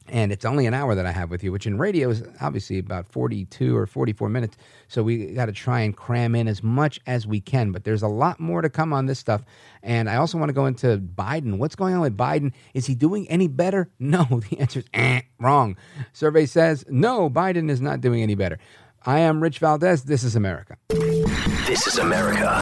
[0.08, 2.78] And it's only an hour that I have with you, which in radio is obviously
[2.78, 4.56] about 42 or 44 minutes.
[4.88, 7.72] So we got to try and cram in as much as we can.
[7.72, 9.44] But there's a lot more to come on this stuff.
[9.82, 11.58] And I also want to go into Biden.
[11.58, 12.54] What's going on with Biden?
[12.74, 13.90] Is he doing any better?
[14.00, 14.24] No.
[14.50, 15.76] The answer is eh, wrong.
[16.14, 18.60] Survey says no, Biden is not doing any better.
[19.06, 20.04] I am Rich Valdes.
[20.04, 20.78] This is America.
[20.90, 22.62] This is America.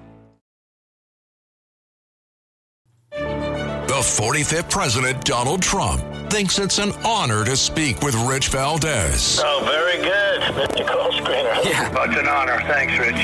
[4.01, 9.39] 45th President Donald Trump thinks it's an honor to speak with Rich Valdes.
[9.43, 10.87] Oh, very good, Mr.
[10.87, 11.63] Call Screener.
[11.63, 11.93] Yeah.
[11.95, 12.59] Oh, it's an honor.
[12.61, 13.15] Thanks, Rich.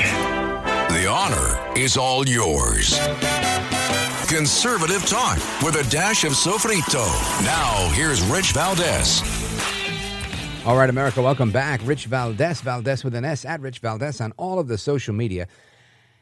[0.94, 2.96] The honor is all yours.
[4.28, 7.04] Conservative talk with a dash of sofrito.
[7.44, 9.22] Now, here's Rich Valdes.
[10.64, 11.80] All right, America, welcome back.
[11.84, 15.48] Rich Valdes, Valdes with an S, at Rich Valdes on all of the social media.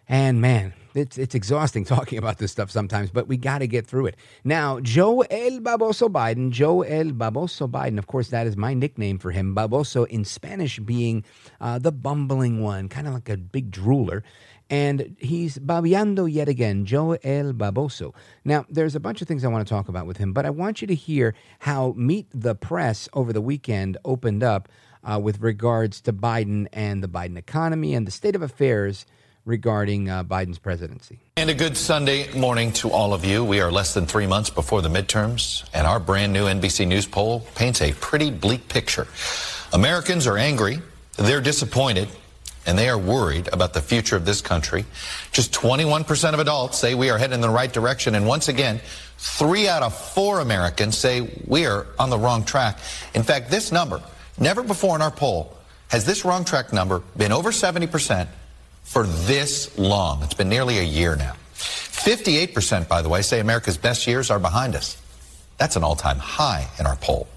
[0.09, 3.87] And man, it's it's exhausting talking about this stuff sometimes, but we got to get
[3.87, 4.17] through it.
[4.45, 9.19] Now, Joe El Baboso Biden, Joe El Baboso Biden, of course, that is my nickname
[9.19, 9.55] for him.
[9.55, 11.25] Baboso in Spanish being
[11.61, 14.23] uh, the bumbling one, kind of like a big drooler.
[14.69, 18.13] And he's babiando yet again, Joe El Baboso.
[18.45, 20.51] Now, there's a bunch of things I want to talk about with him, but I
[20.51, 24.69] want you to hear how Meet the Press over the weekend opened up
[25.05, 29.07] uh, with regards to Biden and the Biden economy and the state of affairs
[29.47, 31.19] regarding uh, Biden's presidency.
[31.37, 33.45] And a good Sunday morning to all of you.
[33.45, 37.07] We are less than three months before the midterms, and our brand new NBC News
[37.07, 39.07] poll paints a pretty bleak picture.
[39.73, 40.81] Americans are angry,
[41.17, 42.09] they're disappointed,
[42.67, 44.85] and they are worried about the future of this country.
[45.31, 48.81] Just 21% of adults say we are heading in the right direction, and once again,
[49.19, 52.79] three out of four Americans say we are on the wrong track.
[53.15, 54.03] In fact, this number,
[54.39, 55.57] never before in our poll,
[55.89, 58.27] has this wrong track number been over 70%
[58.87, 60.23] for this long.
[60.23, 61.35] It's been nearly a year now.
[61.55, 64.97] 58%, by the way, say America's best years are behind us.
[65.59, 67.29] That's an all time high in our poll.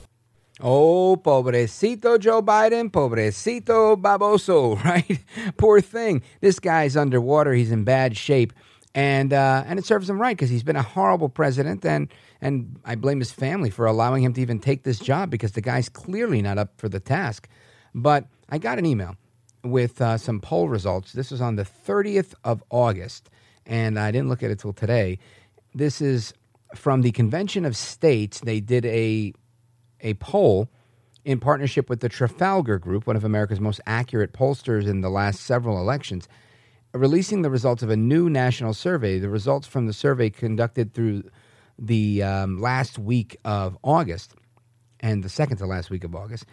[0.62, 5.19] Oh, pobrecito Joe Biden, pobrecito baboso, right?
[5.57, 6.21] Poor thing.
[6.39, 7.53] This guy's underwater.
[7.53, 8.53] He's in bad shape.
[8.93, 11.83] And, uh, and it serves him right because he's been a horrible president.
[11.83, 12.09] And,
[12.41, 15.62] and I blame his family for allowing him to even take this job because the
[15.62, 17.47] guy's clearly not up for the task.
[17.95, 19.15] But I got an email
[19.63, 21.13] with uh, some poll results.
[21.13, 23.30] This was on the 30th of August,
[23.65, 25.19] and I didn't look at it till today.
[25.74, 26.34] This is
[26.76, 28.39] from the Convention of States.
[28.39, 29.34] They did a
[30.02, 30.69] a poll
[31.26, 35.41] in partnership with the Trafalgar Group, one of America's most accurate pollsters in the last
[35.41, 36.28] several elections,
[36.93, 39.19] releasing the results of a new national survey.
[39.19, 41.24] The results from the survey conducted through
[41.78, 44.34] the um, last week of August
[45.00, 46.45] and the second to last week of August.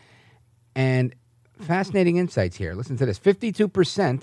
[0.75, 1.15] And
[1.61, 2.75] fascinating insights here.
[2.75, 4.23] Listen to this 52%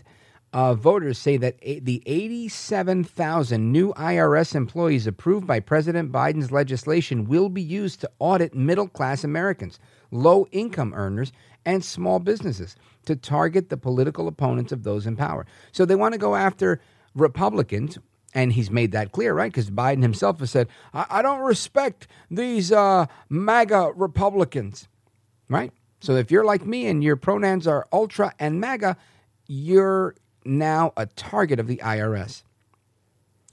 [0.53, 7.49] of voters say that the 87,000 new IRS employees approved by President Biden's legislation will
[7.49, 9.79] be used to audit middle class Americans,
[10.11, 11.31] low income earners,
[11.65, 15.45] and small businesses to target the political opponents of those in power.
[15.71, 16.79] So they want to go after
[17.15, 17.97] Republicans.
[18.35, 19.51] And he's made that clear, right?
[19.51, 24.87] Because Biden himself has said, I, I don't respect these uh, MAGA Republicans,
[25.49, 25.71] right?
[26.03, 28.97] So if you're like me and your pronouns are ultra and MAGA,
[29.47, 32.43] you're now a target of the IRS.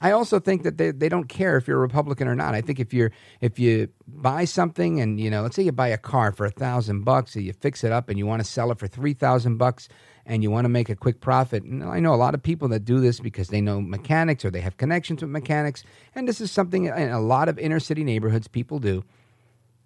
[0.01, 2.57] I also think that they, they don't care if you're a Republican or not.
[2.57, 5.89] I think if you're if you buy something and you know, let's say you buy
[5.89, 8.49] a car for a thousand bucks, and you fix it up and you want to
[8.49, 9.89] sell it for three thousand bucks,
[10.27, 11.63] and you want to make a quick profit.
[11.63, 14.51] And I know a lot of people that do this because they know mechanics or
[14.51, 15.85] they have connections with mechanics,
[16.17, 19.05] and this is something in a lot of inner city neighborhoods people do.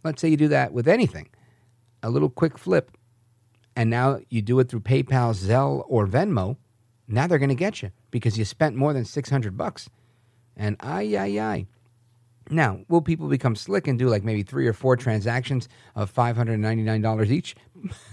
[0.03, 1.29] Let's say you do that with anything,
[2.05, 2.97] a little quick flip,
[3.75, 6.57] and now you do it through PayPal, Zelle, or Venmo.
[7.09, 9.89] Now they're going to get you because you spent more than six hundred bucks.
[10.57, 11.67] And ay, ay, ay.
[12.51, 17.31] Now, will people become slick and do like maybe three or four transactions of $599
[17.31, 17.57] each?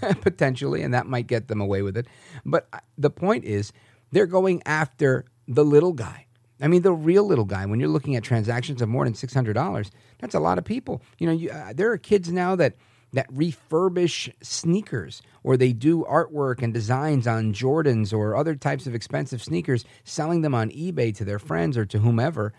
[0.00, 2.06] Potentially, and that might get them away with it.
[2.44, 3.72] But uh, the point is,
[4.10, 6.26] they're going after the little guy.
[6.60, 7.66] I mean, the real little guy.
[7.66, 11.02] When you're looking at transactions of more than $600, that's a lot of people.
[11.18, 12.74] You know, you, uh, there are kids now that
[13.12, 18.94] that refurbish sneakers or they do artwork and designs on Jordans or other types of
[18.94, 22.52] expensive sneakers, selling them on eBay to their friends or to whomever.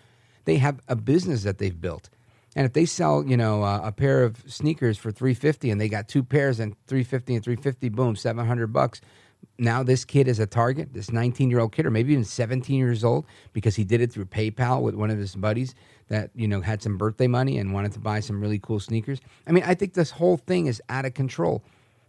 [0.45, 2.09] They have a business that they've built.
[2.55, 5.89] And if they sell, you know, uh, a pair of sneakers for 350 and they
[5.89, 9.01] got two pairs and 350 and 350, boom, 700 bucks.
[9.57, 13.25] Now this kid is a target, this 19-year-old kid or maybe even 17 years old
[13.53, 15.73] because he did it through PayPal with one of his buddies
[16.07, 19.19] that you know had some birthday money and wanted to buy some really cool sneakers.
[19.47, 21.63] I mean, I think this whole thing is out of control,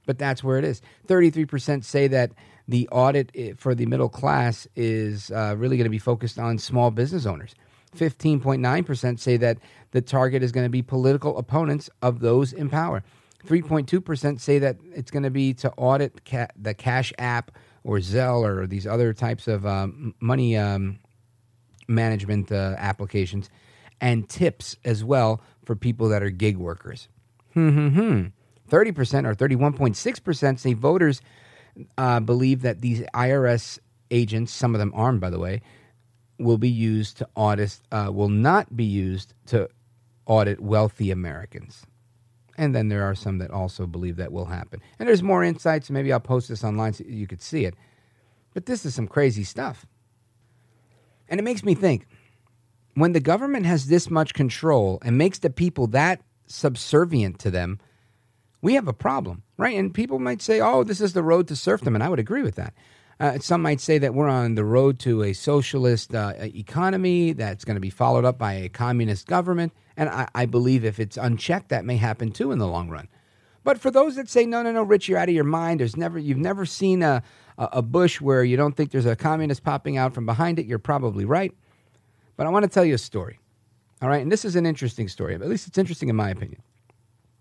[0.07, 0.83] but that's where it is.
[1.07, 2.33] Thirty-three percent say that
[2.69, 6.59] the audit eh, for the middle class is uh, really going to be focused on
[6.59, 7.55] small business owners.
[7.97, 9.59] 15.9% say that
[9.93, 13.05] the target is going to be political opponents of those in power.
[13.47, 17.53] 3.2% say that it's going to be to audit ca- the Cash App
[17.85, 20.99] or Zelle or these other types of um, money um,
[21.87, 23.51] management uh, applications
[24.01, 27.09] and tips as well for people that are gig workers.
[27.53, 28.23] Hmm, hmm, hmm.
[28.71, 31.21] 30% or 31.6% say voters
[31.99, 33.79] uh, believe that these IRS
[34.11, 35.63] agents, some of them armed, by the way,
[36.39, 39.69] will be used to audit, uh, will not be used to
[40.27, 41.87] audit wealthy Americans.
[42.57, 44.81] And then there are some that also believe that will happen.
[44.99, 45.91] And there's more insights.
[45.91, 47.75] Maybe I'll post this online so you could see it.
[48.53, 49.87] But this is some crazy stuff.
[51.29, 52.07] And it makes me think
[52.95, 57.79] when the government has this much control and makes the people that subservient to them,
[58.63, 59.77] we have a problem, right?
[59.77, 61.95] And people might say, oh, this is the road to serfdom.
[61.95, 62.75] And I would agree with that.
[63.21, 67.65] Uh, some might say that we're on the road to a socialist uh, economy that's
[67.65, 69.73] going to be followed up by a communist government.
[69.97, 73.09] And I, I, believe if it's unchecked, that may happen too in the long run.
[73.63, 75.81] But for those that say, no, no, no, Rich, you're out of your mind.
[75.81, 77.23] There's never, you've never seen a,
[77.57, 80.67] a bush where you don't think there's a communist popping out from behind it.
[80.67, 81.55] You're probably right.
[82.37, 83.39] But I want to tell you a story.
[84.03, 84.23] All right.
[84.23, 85.35] And this is an interesting story.
[85.35, 86.63] At least it's interesting in my opinion.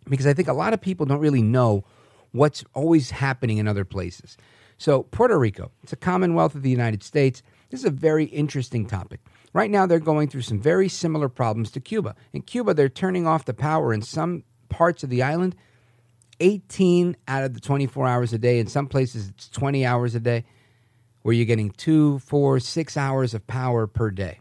[0.10, 1.84] Because I think a lot of people don't really know
[2.32, 4.38] what's always happening in other places.
[4.78, 7.42] So, Puerto Rico, it's a commonwealth of the United States.
[7.70, 9.20] This is a very interesting topic.
[9.54, 12.16] Right now, they're going through some very similar problems to Cuba.
[12.34, 15.56] In Cuba, they're turning off the power in some parts of the island
[16.40, 18.60] 18 out of the 24 hours a day.
[18.60, 20.44] In some places, it's 20 hours a day,
[21.22, 24.40] where you're getting two, four, six hours of power per day.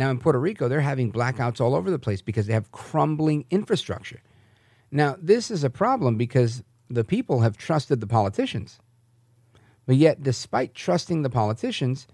[0.00, 3.44] Now, in Puerto Rico, they're having blackouts all over the place because they have crumbling
[3.50, 4.22] infrastructure.
[4.90, 8.78] Now, this is a problem because the people have trusted the politicians.
[9.84, 12.06] But yet, despite trusting the politicians,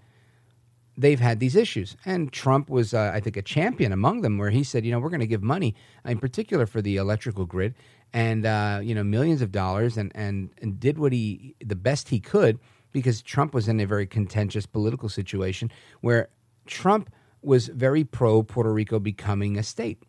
[0.97, 1.95] they've had these issues.
[2.03, 4.99] And Trump was, uh, I think, a champion among them, where he said, you know,
[4.99, 5.73] we're going to give money,
[6.03, 7.73] in particular for the electrical grid,
[8.11, 12.09] and uh, you know, millions of dollars, and, and and did what he the best
[12.09, 12.59] he could
[12.91, 15.71] because Trump was in a very contentious political situation
[16.01, 16.27] where
[16.65, 17.09] Trump
[17.41, 20.01] was very pro Puerto Rico becoming a state,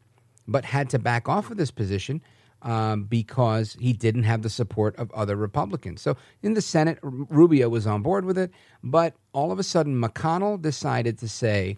[0.46, 2.22] but had to back off of this position
[2.62, 6.00] um, because he didn't have the support of other Republicans.
[6.02, 8.50] So in the Senate, Rubio was on board with it,
[8.82, 11.76] but all of a sudden, McConnell decided to say,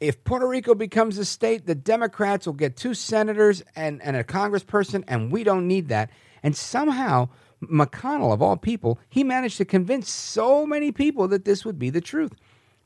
[0.00, 4.24] if Puerto Rico becomes a state, the Democrats will get two senators and, and a
[4.24, 6.10] congressperson, and we don't need that.
[6.42, 7.28] And somehow,
[7.62, 11.90] McConnell, of all people, he managed to convince so many people that this would be
[11.90, 12.32] the truth.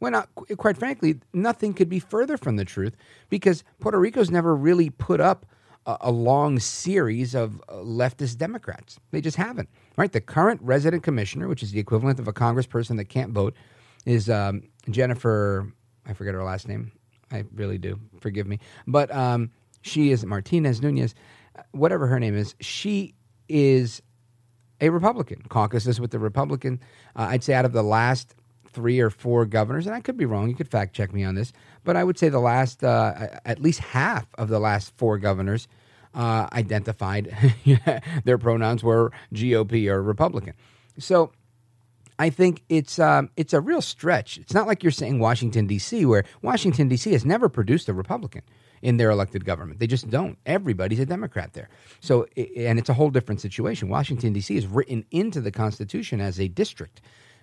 [0.01, 2.97] Well, not, quite frankly, nothing could be further from the truth
[3.29, 5.47] because Puerto Rico's never really put up
[5.87, 9.01] a, a long series of uh, leftist Democrats.
[9.11, 9.69] They just haven't.
[9.97, 10.13] Right?
[10.13, 13.55] The current resident commissioner, which is the equivalent of a congressperson that can't vote,
[14.07, 15.73] is um, Jennifer.
[16.07, 16.93] I forget her last name.
[17.33, 17.99] I really do.
[18.21, 18.61] Forgive me.
[18.87, 19.51] But um,
[19.83, 21.15] she is Martinez Nunez,
[21.73, 22.55] whatever her name is.
[22.61, 23.15] She
[23.49, 24.01] is
[24.81, 26.81] a Republican, caucuses with the Republican.
[27.17, 28.35] Uh, I'd say out of the last
[28.73, 30.49] three or four governors, and I could be wrong.
[30.49, 31.53] You could fact check me on this,
[31.85, 35.69] but I would say the last, uh, at least half of the last four governors
[36.15, 37.35] uh, identified
[38.25, 40.55] their pronouns were GOP or Republican.
[40.99, 41.33] So
[42.19, 44.39] I think it's um, it's a real stretch.
[44.39, 47.13] It's not like you're saying Washington D.C., where Washington D.C.
[47.13, 48.43] has never produced a Republican
[48.83, 49.79] in their elected government.
[49.79, 50.39] They just don't.
[50.45, 51.69] Everybody's a Democrat there.
[52.01, 53.89] So, and it's a whole different situation.
[53.89, 54.57] Washington D.C.
[54.57, 57.01] is written into the Constitution as a district.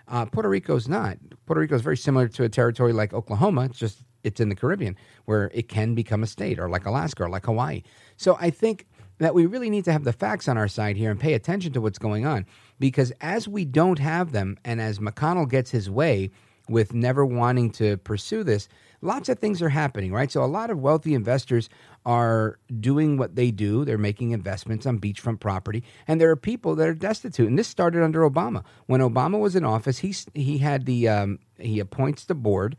[0.08, 1.18] Uh, Puerto Rico's not.
[1.46, 3.66] Puerto Rico is very similar to a territory like Oklahoma.
[3.66, 4.96] It's just it's in the Caribbean
[5.26, 7.84] where it can become a state, or like Alaska, or like Hawaii.
[8.18, 8.88] So I think
[9.20, 11.72] that we really need to have the facts on our side here and pay attention
[11.74, 12.46] to what's going on
[12.80, 16.32] because as we don't have them, and as McConnell gets his way
[16.68, 18.68] with never wanting to pursue this,
[19.06, 20.32] lots of things are happening, right?
[20.32, 21.70] So a lot of wealthy investors
[22.06, 23.86] are doing what they do.
[23.86, 27.48] They're making investments on beachfront property, and there are people that are destitute.
[27.48, 28.64] And this started under Obama.
[28.88, 32.76] When Obama was in office, he he had the um, he appoints the board.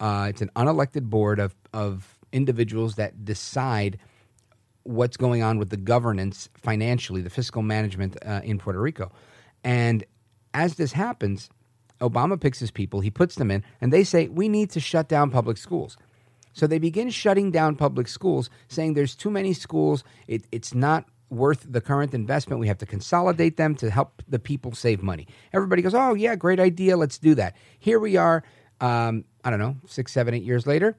[0.00, 3.98] Uh, it's an unelected board of of individuals that decide
[4.82, 9.12] what's going on with the governance financially, the fiscal management uh, in Puerto Rico.
[9.62, 10.04] And
[10.54, 11.50] as this happens,
[12.00, 15.08] Obama picks his people, he puts them in, and they say, we need to shut
[15.08, 15.96] down public schools.
[16.52, 21.04] So they begin shutting down public schools, saying there's too many schools, it, it's not
[21.30, 22.58] worth the current investment.
[22.58, 25.26] We have to consolidate them to help the people save money.
[25.52, 27.54] Everybody goes, oh, yeah, great idea, let's do that.
[27.78, 28.42] Here we are,
[28.80, 30.96] um, I don't know, six, seven, eight years later,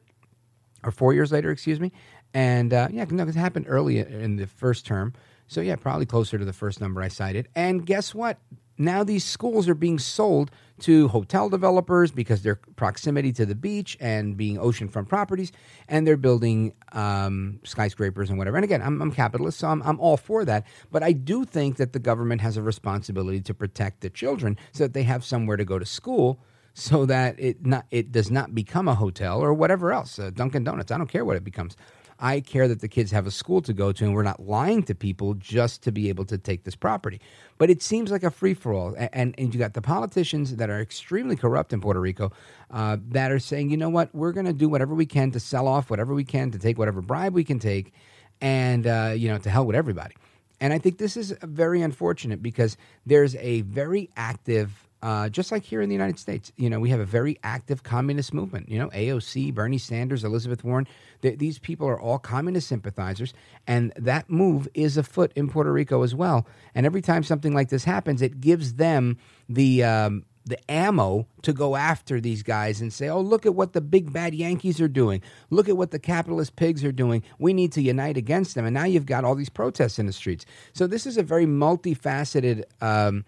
[0.83, 1.91] or four years later, excuse me.
[2.33, 5.13] And uh, yeah, no, it happened early in the first term.
[5.47, 7.49] So yeah, probably closer to the first number I cited.
[7.55, 8.37] And guess what?
[8.79, 13.97] Now these schools are being sold to hotel developers because they're proximity to the beach
[13.99, 15.51] and being oceanfront properties,
[15.89, 18.55] and they're building um, skyscrapers and whatever.
[18.55, 20.65] And again, I'm, I'm capitalist, so I'm, I'm all for that.
[20.91, 24.85] But I do think that the government has a responsibility to protect the children so
[24.85, 26.39] that they have somewhere to go to school
[26.73, 30.63] so that it not it does not become a hotel or whatever else, uh, Dunkin'
[30.63, 30.91] Donuts.
[30.91, 31.75] I don't care what it becomes.
[32.19, 34.83] I care that the kids have a school to go to, and we're not lying
[34.83, 37.21] to people just to be able to take this property.
[37.57, 40.69] But it seems like a free for all, and, and you got the politicians that
[40.69, 42.31] are extremely corrupt in Puerto Rico
[42.71, 45.39] uh, that are saying, you know what, we're going to do whatever we can to
[45.39, 47.93] sell off whatever we can to take whatever bribe we can take,
[48.41, 50.15] and uh, you know to hell with everybody.
[50.61, 55.63] And I think this is very unfortunate because there's a very active uh, just like
[55.63, 58.67] here in the United States, you know, we have a very active communist movement.
[58.69, 60.87] You know, AOC, Bernie Sanders, Elizabeth Warren,
[61.21, 63.33] these people are all communist sympathizers,
[63.65, 66.45] and that move is afoot in Puerto Rico as well.
[66.75, 71.53] And every time something like this happens, it gives them the um, the ammo to
[71.53, 74.89] go after these guys and say, "Oh, look at what the big bad Yankees are
[74.89, 75.21] doing.
[75.49, 77.23] Look at what the capitalist pigs are doing.
[77.37, 80.13] We need to unite against them." And now you've got all these protests in the
[80.13, 80.45] streets.
[80.73, 82.63] So this is a very multifaceted.
[82.81, 83.23] Um,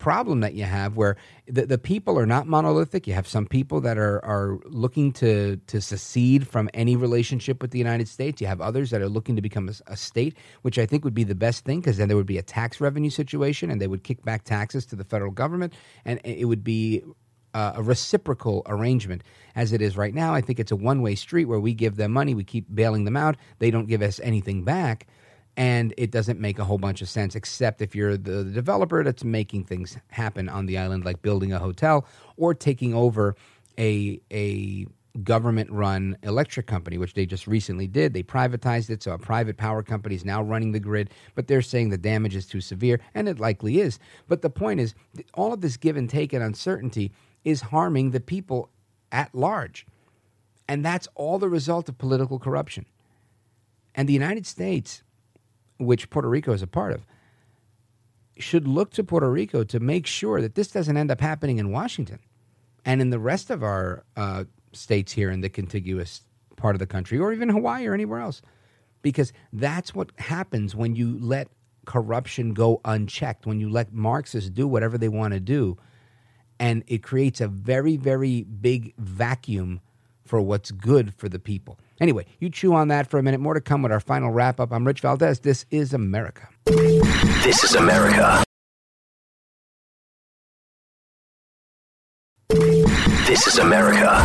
[0.00, 3.06] problem that you have where the, the people are not monolithic.
[3.06, 7.70] You have some people that are, are looking to, to secede from any relationship with
[7.70, 8.40] the United States.
[8.40, 11.14] You have others that are looking to become a, a state, which I think would
[11.14, 13.86] be the best thing because then there would be a tax revenue situation and they
[13.86, 15.74] would kick back taxes to the federal government
[16.04, 17.04] and it would be
[17.54, 19.22] uh, a reciprocal arrangement
[19.54, 20.34] as it is right now.
[20.34, 23.04] I think it's a one way street where we give them money, we keep bailing
[23.04, 25.06] them out, they don't give us anything back
[25.56, 29.02] and it doesn't make a whole bunch of sense except if you're the, the developer
[29.02, 33.36] that's making things happen on the island like building a hotel or taking over
[33.78, 34.86] a a
[35.24, 38.14] government run electric company which they just recently did.
[38.14, 41.62] They privatized it so a private power company is now running the grid but they're
[41.62, 43.98] saying the damage is too severe and it likely is.
[44.28, 44.94] But the point is
[45.34, 47.12] all of this give and take and uncertainty
[47.44, 48.70] is harming the people
[49.10, 49.86] at large.
[50.68, 52.86] And that's all the result of political corruption.
[53.94, 55.02] And the united states
[55.80, 57.06] which Puerto Rico is a part of,
[58.38, 61.72] should look to Puerto Rico to make sure that this doesn't end up happening in
[61.72, 62.20] Washington
[62.84, 66.22] and in the rest of our uh, states here in the contiguous
[66.56, 68.42] part of the country, or even Hawaii or anywhere else.
[69.02, 71.48] Because that's what happens when you let
[71.86, 75.78] corruption go unchecked, when you let Marxists do whatever they want to do.
[76.58, 79.80] And it creates a very, very big vacuum
[80.30, 81.76] for what's good for the people.
[82.00, 83.40] Anyway, you chew on that for a minute.
[83.40, 84.72] More to come with our final wrap up.
[84.72, 85.40] I'm Rich Valdes.
[85.40, 86.48] This is America.
[87.42, 88.44] This is America.
[93.26, 94.24] This is America.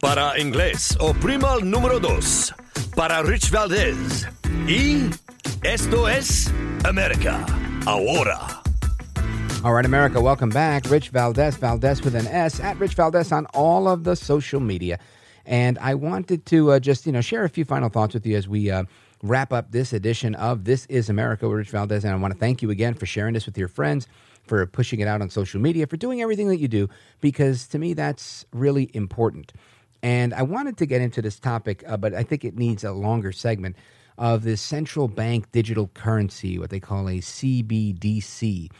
[0.00, 2.50] Para inglés, oprima el número dos.
[2.96, 4.26] Para Rich Valdes.
[4.66, 5.10] Y
[5.62, 6.50] esto es
[6.84, 7.44] América.
[7.84, 8.69] Ahora.
[9.62, 10.88] All right, America, welcome back.
[10.88, 14.98] Rich Valdes, Valdes with an S, at Rich Valdes on all of the social media.
[15.44, 18.38] And I wanted to uh, just, you know, share a few final thoughts with you
[18.38, 18.84] as we uh,
[19.22, 22.06] wrap up this edition of This is America with Rich Valdes.
[22.06, 24.08] And I want to thank you again for sharing this with your friends,
[24.44, 26.88] for pushing it out on social media, for doing everything that you do,
[27.20, 29.52] because to me, that's really important.
[30.02, 32.92] And I wanted to get into this topic, uh, but I think it needs a
[32.92, 33.76] longer segment
[34.16, 38.70] of this central bank digital currency, what they call a CBDC.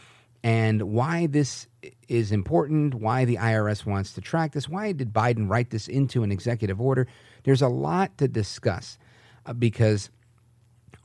[0.43, 1.67] And why this
[2.07, 6.23] is important, why the IRS wants to track this, why did Biden write this into
[6.23, 7.07] an executive order.
[7.43, 8.97] There's a lot to discuss
[9.45, 10.09] uh, because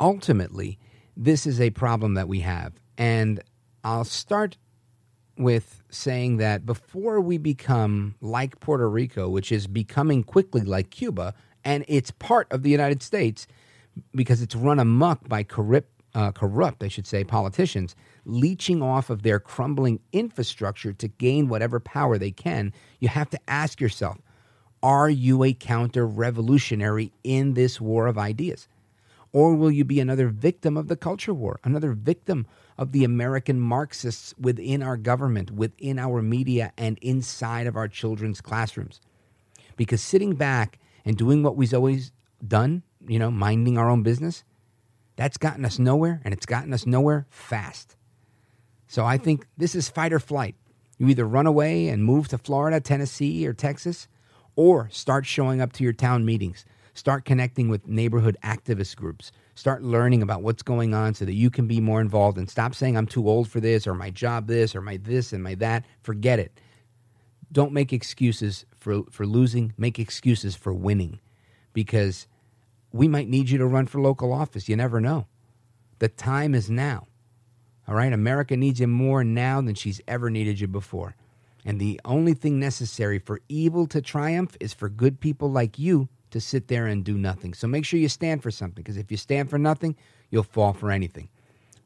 [0.01, 0.79] ultimately,
[1.17, 2.75] this is a problem that we have.
[2.99, 3.43] And
[3.85, 4.57] I'll start
[5.39, 11.35] with saying that before we become like Puerto Rico, which is becoming quickly like Cuba,
[11.65, 13.47] and it's part of the United States
[14.15, 17.95] because it's run amok by corrupt, uh, corrupt, I should say, politicians,
[18.25, 23.41] leeching off of their crumbling infrastructure to gain whatever power they can, you have to
[23.47, 24.17] ask yourself
[24.83, 28.69] are you a counter revolutionary in this war of ideas?
[29.33, 32.47] Or will you be another victim of the culture war, another victim
[32.79, 38.41] of the American Marxists within our government, within our media, and inside of our children's
[38.41, 39.01] classrooms?
[39.77, 42.13] Because sitting back and doing what we've always
[42.47, 44.45] done, you know, minding our own business,
[45.17, 47.97] that's gotten us nowhere, and it's gotten us nowhere fast.
[48.87, 50.55] So I think this is fight or flight.
[50.99, 54.09] You either run away and move to Florida, Tennessee, or Texas,
[54.55, 56.65] or start showing up to your town meetings.
[56.95, 59.31] Start connecting with neighborhood activist groups.
[59.55, 62.75] Start learning about what's going on so that you can be more involved and stop
[62.75, 65.55] saying, I'm too old for this, or my job this, or my this and my
[65.57, 65.85] that.
[66.03, 66.59] Forget it.
[67.53, 71.21] Don't make excuses for, for losing, make excuses for winning
[71.75, 72.27] because
[72.97, 74.69] we might need you to run for local office.
[74.69, 75.27] You never know.
[75.99, 77.07] The time is now.
[77.87, 78.13] All right?
[78.13, 81.15] America needs you more now than she's ever needed you before.
[81.65, 86.09] And the only thing necessary for evil to triumph is for good people like you
[86.31, 87.55] to sit there and do nothing.
[87.55, 89.97] So make sure you stand for something, because if you stand for nothing,
[90.31, 91.29] you'll fall for anything.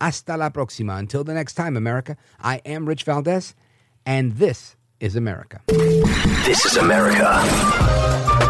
[0.01, 0.99] Hasta la próxima.
[0.99, 3.55] Until the next time, America, I am Rich Valdes,
[4.05, 5.61] and this is America.
[5.67, 8.50] This is America.